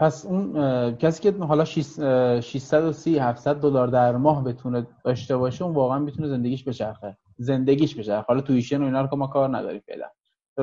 [0.00, 5.98] پس اون کسی که حالا 630 700 دلار در ماه بتونه داشته باشه اون واقعا
[5.98, 7.16] می‌تونه زندگیش بچرخه.
[7.38, 8.26] زندگیش بچرخه.
[8.28, 10.06] حالا تویشن و اینا رو ما کار نداریم فعلا.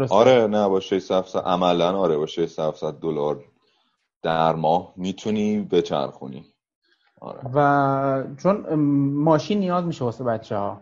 [0.09, 3.45] آره نه با 600 عملا آره با 600 دلار
[4.21, 6.45] در ماه می‌تونی بچرخونی.
[7.21, 7.39] آره.
[7.53, 8.75] و چون
[9.13, 10.81] ماشین نیاز میشه واسه بچه ها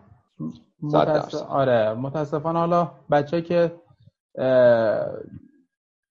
[1.49, 1.93] آره.
[1.93, 3.75] متاسفانه حالا بچه که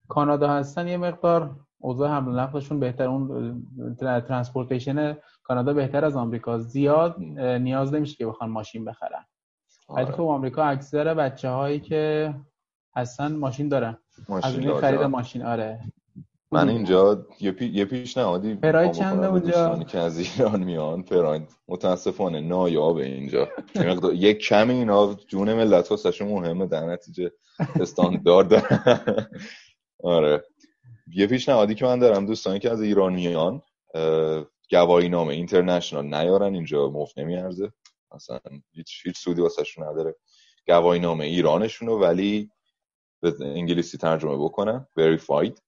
[0.08, 3.08] کانادا هستن یه مقدار اوضاع حمل نقلشون بهتر.
[3.08, 3.66] اون
[4.00, 6.58] transportation کانادا بهتر از آمریکا.
[6.58, 9.24] زیاد نیاز نمیشه که بخوان ماشین بخرن.
[9.88, 10.14] ولی آره.
[10.14, 12.34] خب آمریکا اکثر بچه هایی که
[12.96, 13.98] هستن ماشین دارن.
[14.28, 15.42] ماشین از خرید ماشین.
[15.42, 15.80] آره.
[16.52, 17.66] من اینجا یه, پی...
[17.66, 21.02] یه پیشنهادی پراید چنده اونجا که از ایران میان.
[21.02, 21.48] پراید.
[21.68, 23.48] متاسفانه نایابه اینجا.
[24.14, 27.32] یک کمی اینا جون ملت واسه مهمه در نتیجه
[27.80, 28.52] استاندارد
[30.00, 30.44] آره.
[31.14, 33.62] یه پیشنهادی که من دارم دوستانی که از ایران میان
[34.70, 37.72] گواهی نامه اینترنشنال نیارن اینجا مفت نمیارزه.
[38.12, 38.40] اصلا
[38.72, 40.16] هیچ هیچ سودی واسه نداره.
[40.66, 42.50] گواهی نامه ایرانشونو ولی
[43.22, 44.86] به انگلیسی ترجمه بکنن.
[44.98, 45.65] Verified.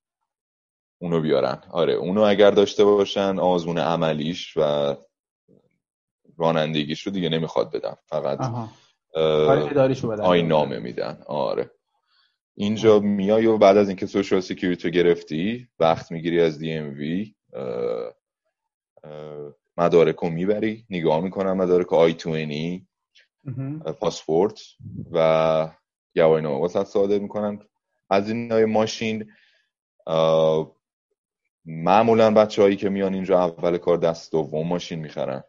[0.99, 1.63] اونو بیارن.
[1.71, 4.95] آره اونو اگر داشته باشن آزمون عملیش و
[6.37, 7.95] رانندگیش رو دیگه نمی‌خواد بدن.
[8.07, 8.69] فقط
[10.21, 11.23] آیین نامه میدن.
[11.27, 11.71] آره.
[12.55, 17.35] اینجا میای و بعد از اینکه Social Security گرفتی وقت می‌گیری از DMV
[19.77, 20.87] مدارک رو می‌بری.
[20.91, 22.37] نگاه می‌کنن مدارک آی تو
[24.01, 24.61] پاسپورت
[25.13, 25.69] و
[26.17, 27.59] گواهی نامه واسه صادر می‌کنن
[28.11, 29.31] از این ماشین
[31.71, 35.43] معمولا بچه هایی که میان اینجا اول کار دست دوم ماشین می‌خرن.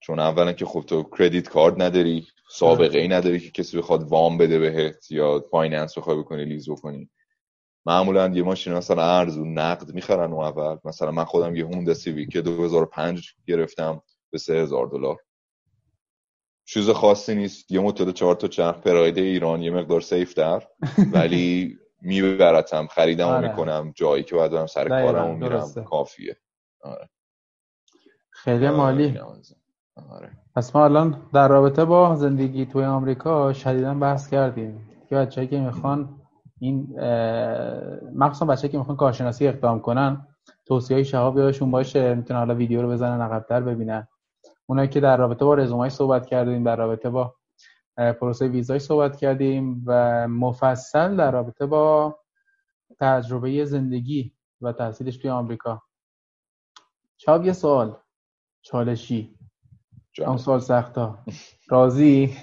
[0.00, 4.38] چون اولا که خب تو credit card نداری سابقه ای نداری که کسی بخواد وام
[4.38, 7.10] بده بهت یا finance بخوای بکنی lease بکنی.
[7.86, 10.78] معمولا یه ماشین مثلا ارزون نقد می‌خرن اون اول.
[10.84, 15.16] مثلا من خودم یه هوندا سیویک که 2005 گرفتم به 3000 دلار.
[16.64, 20.62] چیز خاصی نیست یه موتور چهار تا چرخ پراید ایران یه مقدار safe تر
[21.12, 23.48] ولی میبرتم خریدم آره.
[23.48, 26.36] می‌کنم جایی که باید برم سر کارم میرم کافیه
[26.82, 27.08] آره.
[28.30, 29.18] خیلی آره، مالی
[30.10, 30.30] آره.
[30.56, 35.60] پس ما الان در رابطه با زندگی توی آمریکا شدیدا بحث کردیم که بچه‌ای که
[35.60, 36.20] می‌خوان
[36.60, 37.00] این
[38.14, 40.26] مخصوصا بچه‌ای که می‌خوان کارشناسی اقدام کنن
[40.66, 44.08] توصیه های شهاب یادشون باشه می‌تونن حالا ویدیو رو بزنن عقب‌تر ببینن
[44.66, 47.34] اونایی که در رابطه با رزومه صحبت کردیم در رابطه با
[47.98, 52.18] پروسه ویزای صحبت کردیم و مفصل در رابطه با
[53.00, 55.82] تجربه زندگی و تحصیلش توی آمریکا.
[57.16, 57.96] شهاب یه سوال.
[58.62, 59.38] چالشی.
[60.18, 61.18] اون سوال سختا.
[61.68, 62.36] راضی؟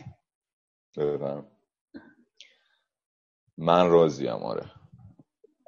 [3.58, 4.72] من راضیم آره.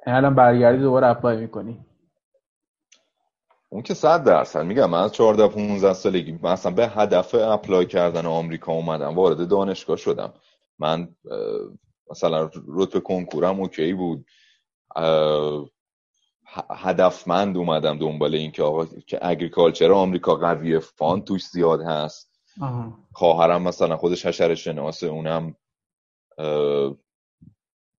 [0.06, 1.87] الان برگردی دوباره apply می‌کنی.
[3.68, 4.62] اون که صد درصد.
[4.62, 9.96] میگم من از 14 15 سالگی مثلا به هدف apply کردن آمریکا اومدم وارد دانشگاه
[9.96, 10.34] شدم.
[10.78, 11.16] من
[12.10, 14.26] مثلا رتبه کنکورم اوکی بود.
[16.70, 22.40] هدفمند اومدم دنبال این که آقا که اگریکالچر آمریکا قویه فان توش زیاد هست.
[23.12, 25.56] خواهرم مثلا خودش حشره شناسه اونم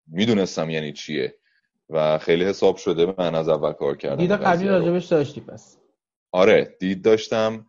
[0.08, 1.39] می‌دونستم یعنی چیه.
[1.90, 5.78] و خیلی حساب شده من از اول کار کردم دید قبلی راجبش داشتی پس.
[6.32, 7.66] آره دید داشتم.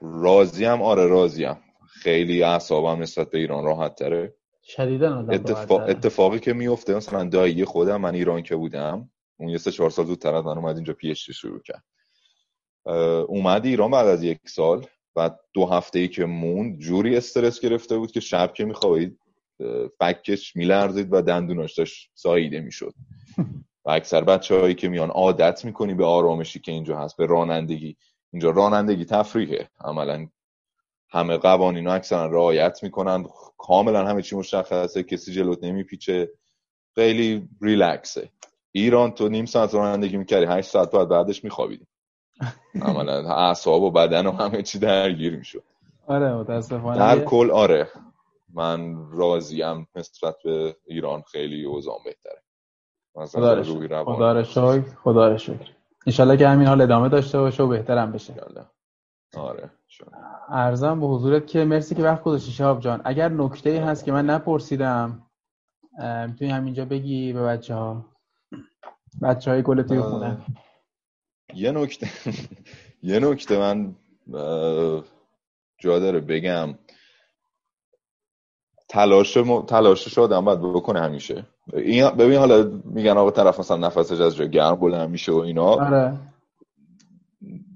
[0.00, 1.60] راضیم آره راضیم.
[1.88, 4.34] خیلی اعصابم نسبت به ایران راحت تره.
[4.62, 5.80] شدیدن اتفاق...
[5.88, 10.06] اتفاقی که میفته مثلا دایی خودم من ایران که بودم اون یه سه چهار سال
[10.06, 11.84] زودتر از من اومد اینجا پیشتی شروع کرد.
[13.28, 14.86] اومد ایران بعد از یک سال.
[15.16, 19.18] و دو هفته ای که موند جوری استرس گرفته بود که شب که میخوابید
[19.98, 22.94] فکش میلرزید و دندوناش داشت ساییده می‌شد.
[23.84, 27.96] و اکثر بچه هایی که میان عادت می‌کنی به آرامشی که اینجا هست به رانندگی.
[28.32, 29.68] اینجا رانندگی تفریحه.
[29.80, 30.26] عملا
[31.10, 33.24] همه قوانین اکثرا رعایت می‌کنن.
[33.58, 36.30] کاملا همه چی مشخصه کسی جلوت نمیپیچه.
[36.94, 38.28] خیلی ریلکسه.
[38.72, 41.86] ایران تو نیم ساعت رانندگی می‌کردی هشت ساعت بعد بعدش میخوابیدی.
[42.82, 45.62] عملا اعصاب و بدن و همه چی درگیر می‌شد.
[46.06, 46.98] آره متاسفانه.
[46.98, 47.88] در کل آره.
[48.54, 52.42] من راضیم نسبت به ایران خیلی اوضاع بهتره.
[54.04, 54.80] خدا رو شکر.
[55.04, 55.70] خدا رو شکر.
[56.06, 58.34] انشالله که همین حال ادامه داشته باشه و بهترم بشه.
[59.36, 59.70] آره
[60.48, 63.00] ارزم به حضورت که مرسی که وقت گذاشتی شهاب جان.
[63.04, 65.26] اگر نکته ای هست که من نپرسیدم
[66.28, 68.04] می‌تونی همینجا بگی به بچه ها
[69.22, 70.38] بچه های گل توی خونه.
[71.54, 72.08] یه نکته
[73.02, 73.96] یه نکته من
[75.78, 76.78] جا داره بگم.
[78.94, 79.62] تلاش م...
[79.62, 81.46] تلاش آدم باید بکنه همیشه.
[81.72, 85.64] این ببین حالا میگن آقا طرف مثلا نفسش از جا گرم بلند میشه و اینا.
[85.64, 86.18] آره.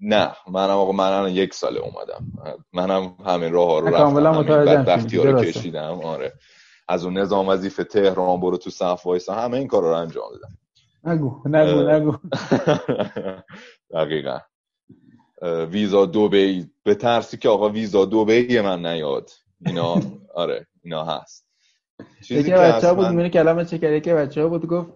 [0.03, 2.27] نه منم آقا منم یک ساله اومدم.
[2.73, 6.33] منم همین راه ها رو رفتم بدبختی ها رو کشیدم آره.
[6.89, 10.55] از اون نظام وظیفه تهران برو تو صف وایسا همه این کار رو انجام دادم.
[11.05, 12.17] نگو نگو نگو.
[13.95, 14.39] دقیقا.
[15.71, 19.31] ویزا دوبی به ترسی که آقا ویزا دوبی من نیاد.
[19.67, 20.03] اینا
[20.35, 21.49] آره اینا هست.
[22.31, 24.89] یکی بچه ها بود میره کلامه چه کرد یکی بچه ها بود گفت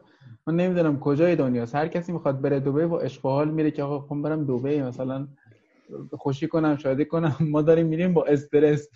[0.46, 1.74] من نمی‌دونم کجای دنیاست.
[1.74, 5.28] هر کسی می‌خواد بره دوبه و اشغال میره که آقا خب برم دوبه مثلا
[6.12, 7.36] خوشی کنم شادی کنم.
[7.40, 8.88] ما داریم میریم با استرس.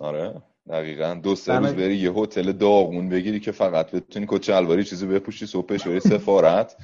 [0.00, 1.20] آره دقیقا.
[1.22, 5.46] دو سه روز بری یه هتل داغون بگیری که فقط بتونی کچه الواری چیزی بپوشی
[5.46, 6.76] صبحش بری سفارت.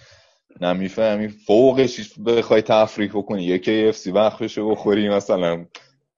[0.61, 1.29] نمی‌فهمی.
[1.29, 3.45] فوقش بخوای تفریح بکنی.
[3.45, 5.67] یه KFC وقت بشه بخوری مثلا.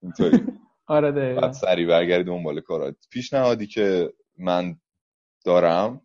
[0.02, 0.40] اینطوری.
[0.88, 1.40] آره دقیقا.
[1.40, 4.80] بعد سری برگردی دنبال کارات پیشنهادی که من
[5.44, 6.00] دارم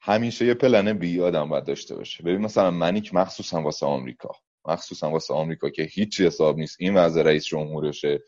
[0.00, 2.22] همیشه یه پلن بی آدم باید داشته باشه.
[2.22, 4.30] ببین مثلا منیک مخصوصا واسه آمریکا.
[4.64, 6.76] مخصوصا واسه آمریکا که هیچی حساب نیست.
[6.80, 8.22] این وضع رئیس جمهورشه.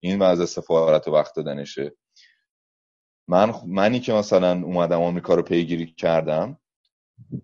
[0.00, 1.96] این وضع سفارت و وقت دادنشه.
[3.28, 6.58] من منی که مثلا اومدم آمریکا رو پیگیری کردم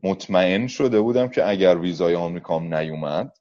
[0.02, 3.36] مطمئن شده بودم که اگر ویزای آمریکام نیومد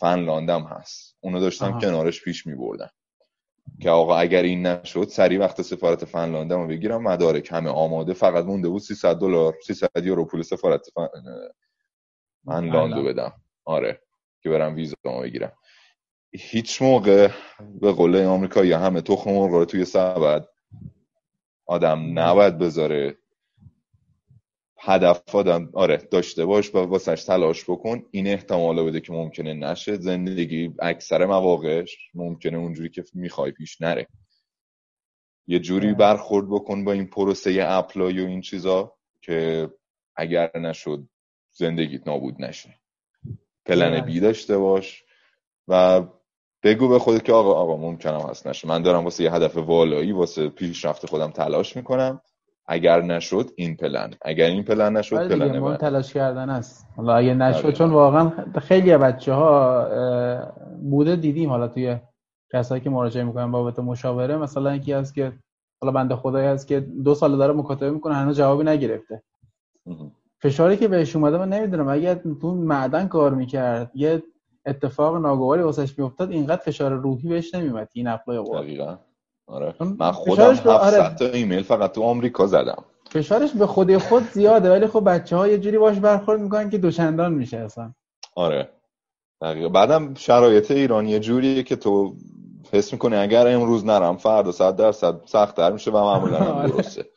[0.00, 1.16] فنلاندم هست.
[1.20, 2.90] اونو داشتم کنارش پیش می بردم
[3.80, 7.02] که آقا اگر این نشد سری وقت سفارت فنلاندم رو بگیرم.
[7.02, 8.12] مدارک همه آماده.
[8.12, 11.08] فقط مونده بود 300 دلار 300 یورو پول سفارت فن...
[12.44, 13.32] فنلاندو بدم.
[13.64, 14.00] آره
[14.42, 15.52] که برم ویزا بگیرم.
[16.32, 17.28] هیچ موقع
[17.80, 20.48] به قول آمریکا یا همه تخم مرغ رو توی سبد
[21.66, 23.18] آدم نباید بذاره.
[24.86, 28.02] هدف آدم آره داشته باش و واسش تلاش بکن.
[28.10, 29.96] این احتمال بده که ممکنه نشه.
[29.96, 34.06] زندگی اکثر مواقعش ممکنه اونجوری که می‌خوای پیش نره.
[35.46, 39.70] یه جوری برخورد بکن با این پروسه apply و این چیزا که
[40.16, 41.08] اگر نشد
[41.50, 42.74] زندگیت نابود نشه.
[43.66, 45.04] plan B داشته باش
[45.68, 46.02] و
[46.62, 48.68] بگو به خودت که آقا آقا ممکنم هست نشه.
[48.68, 52.20] من دارم واسه یه هدف والایی واسه پیشرفت خودم تلاش می‌کنم.
[52.66, 54.10] اگر نشد این پلن.
[54.22, 56.86] اگر این پلن نشد آره پلن من تلاش کردن است.
[56.96, 59.88] حالا اگه نشد چون واقعا خیلی بچه ها
[60.82, 61.50] بوده دیدیم.
[61.50, 61.96] حالا توی
[62.52, 65.32] کسایی که مراجعه می‌کنن بابت مشاوره مثلا یکی هست که
[65.80, 69.22] حالا بنده خدایی هست که دو سال داره مکاتبه می‌کنه هنوز جوابی نگرفته.
[70.42, 71.88] فشاری که بهش اومده من نمی‌دونم.
[71.88, 74.22] اگر تو معدن کار می‌کرد یه
[74.66, 78.98] اتفاق ناگواری واسش میافتاد اینقدر فشار روحی بهش نمیومد این اپلای دقیقاً.
[79.46, 79.74] آره.
[79.80, 81.14] من خودم 700 آره.
[81.14, 82.84] تا ایمیل فقط تو آمریکا زدم.
[83.10, 86.78] فشارش به خودی خود زیاده ولی خب بچه ها یه جوری باش برخورد می‌کنن که
[86.78, 87.94] دوچندان میشه اصلا.
[88.36, 88.68] آره.
[89.42, 89.68] دقیقا.
[89.68, 92.14] بعدم شرایط ایران یه جوریه که تو
[92.72, 96.70] حس می‌کنی اگر امروز نرم فردا صد درصد سخت در میشه و معمولا هم آره.
[96.70, 97.10] درسته.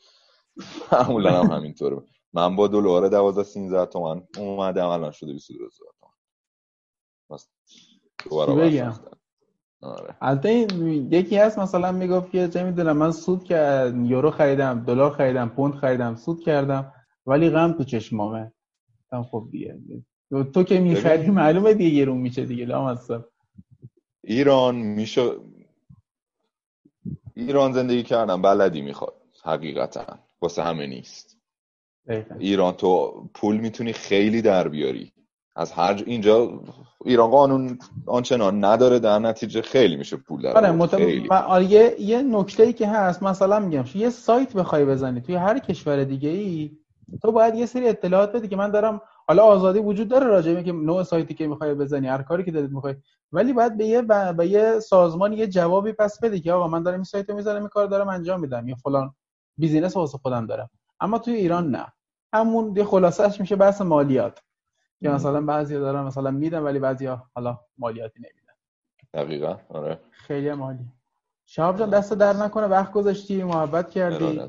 [0.92, 1.98] معمولا هم همینطوره.
[2.34, 6.14] من با دلار 12 13 تومن اومدم الان شده 22 هزار تومن.
[8.56, 8.94] بگم؟
[9.82, 10.16] آره.
[10.22, 10.68] البته
[11.12, 15.74] یکی هست مثلا می‌گفت که چه می‌دونم من سود که یورو خریدم دلار خریدم پوند
[15.74, 16.94] خریدم سود کردم
[17.26, 18.52] ولی غم تو چشمامه.
[19.32, 19.80] خب دیگه
[20.54, 23.00] تو که می‌خری معلومه دیگه گرون میشه دیگه لام
[24.24, 25.32] ایران میشه
[27.34, 29.14] ایران زندگی کردم بلدی می‌خواد
[29.44, 31.38] حقیقتا واسه همه نیست.
[32.40, 35.12] ایران تو پول می‌تونی خیلی در بیاری.
[35.56, 36.64] از هر اینجا
[37.08, 40.94] ایران قانون آنچنان نداره در نتیجه خیلی میشه پول در آره مت...
[41.32, 45.60] آره یه, یه نکته ای که هست مثلا میگم یه سایت بخوای بزنی توی هر
[45.60, 46.72] کشور دیگه ای
[47.22, 50.72] تو باید یه سری اطلاعات بدی که من دارم حالا آزادی وجود داره راجع که
[50.72, 52.96] نوع سایتی که می‌خوای بزنی هر کاری که دلت می‌خوای
[53.32, 54.02] ولی باید به یه
[54.38, 57.70] به یه سازمان یه جوابی پس بدی که آقا من دارم این سایتو می‌ذارم این
[57.70, 59.14] کار دارم انجام میدم یا فلان
[59.58, 60.70] بیزینس واسه خودم دارم.
[61.00, 61.86] اما توی ایران نه.
[62.34, 64.40] همون یه خلاصش میشه بحث مالیات.
[65.02, 68.54] که مثلا بعضی دارن مثلا میدن ولی بعضیا حالا مالیاتی نمیدن.
[69.14, 70.00] دقیقا آره.
[70.12, 70.86] خیلی مالی
[71.46, 74.40] شهاب جان دست در نکنه وقت گذاشتی محبت کردی.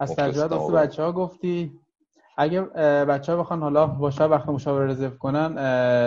[0.00, 1.80] از تجربه دست بچه ها گفتی.
[2.36, 2.60] اگه
[3.04, 5.54] بچه ها بخوان حالا با وقت مشاوره رزرو کنن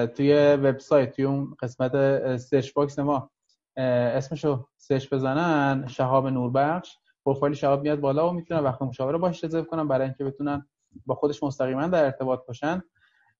[0.06, 3.30] توی وبسایت توی اون قسمت search box ما
[3.78, 6.98] اسمشو search بزنن شهاب نوربخش.
[7.26, 10.66] پروفایل شهاب میاد بالا و می‌تونن وقت مشاوره باش رزرو کنن برای اینکه بتونن
[11.06, 12.84] با خودش مستقیما در ارتباط باشن.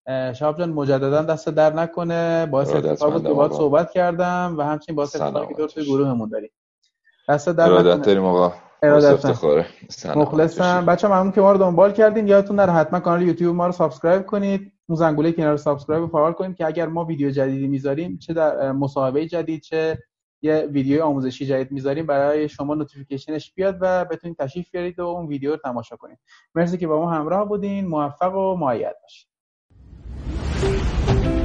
[0.08, 2.46] شهاب جان مجددا دستت درد نکنه.
[2.46, 6.50] باعث افتخار بود که باهات صحبت کردم و همچنین باعث افتخار که توی گروهمون داریم.
[7.28, 7.96] دستت درد نکنه.
[7.96, 8.52] داریم آقا.
[10.16, 10.86] مخلصم.
[10.86, 12.28] بچه ممنون که ما رو دنبال کردین.
[12.28, 14.72] یادتون نره حتما کانال یوتیوب ما رو subscribe کنید.
[14.88, 19.26] اون زنگوله کنار subscribe فعال کنید که اگر ما ویدیو جدیدی می‌ذاریم چه در مصاحبه
[19.26, 19.98] جدید چه
[20.42, 25.06] یه ویدیو آموزشی جدید می‌ذاریم برای شما notification ش بیاد و بتونید تشریف بیارید و
[25.06, 26.18] اون ویدیو رو تماشا کنید.
[26.54, 27.88] مرسی که با ما همراه بودین.
[27.88, 29.28] موفق و مؤید باشید
[31.06, 31.43] Thank you.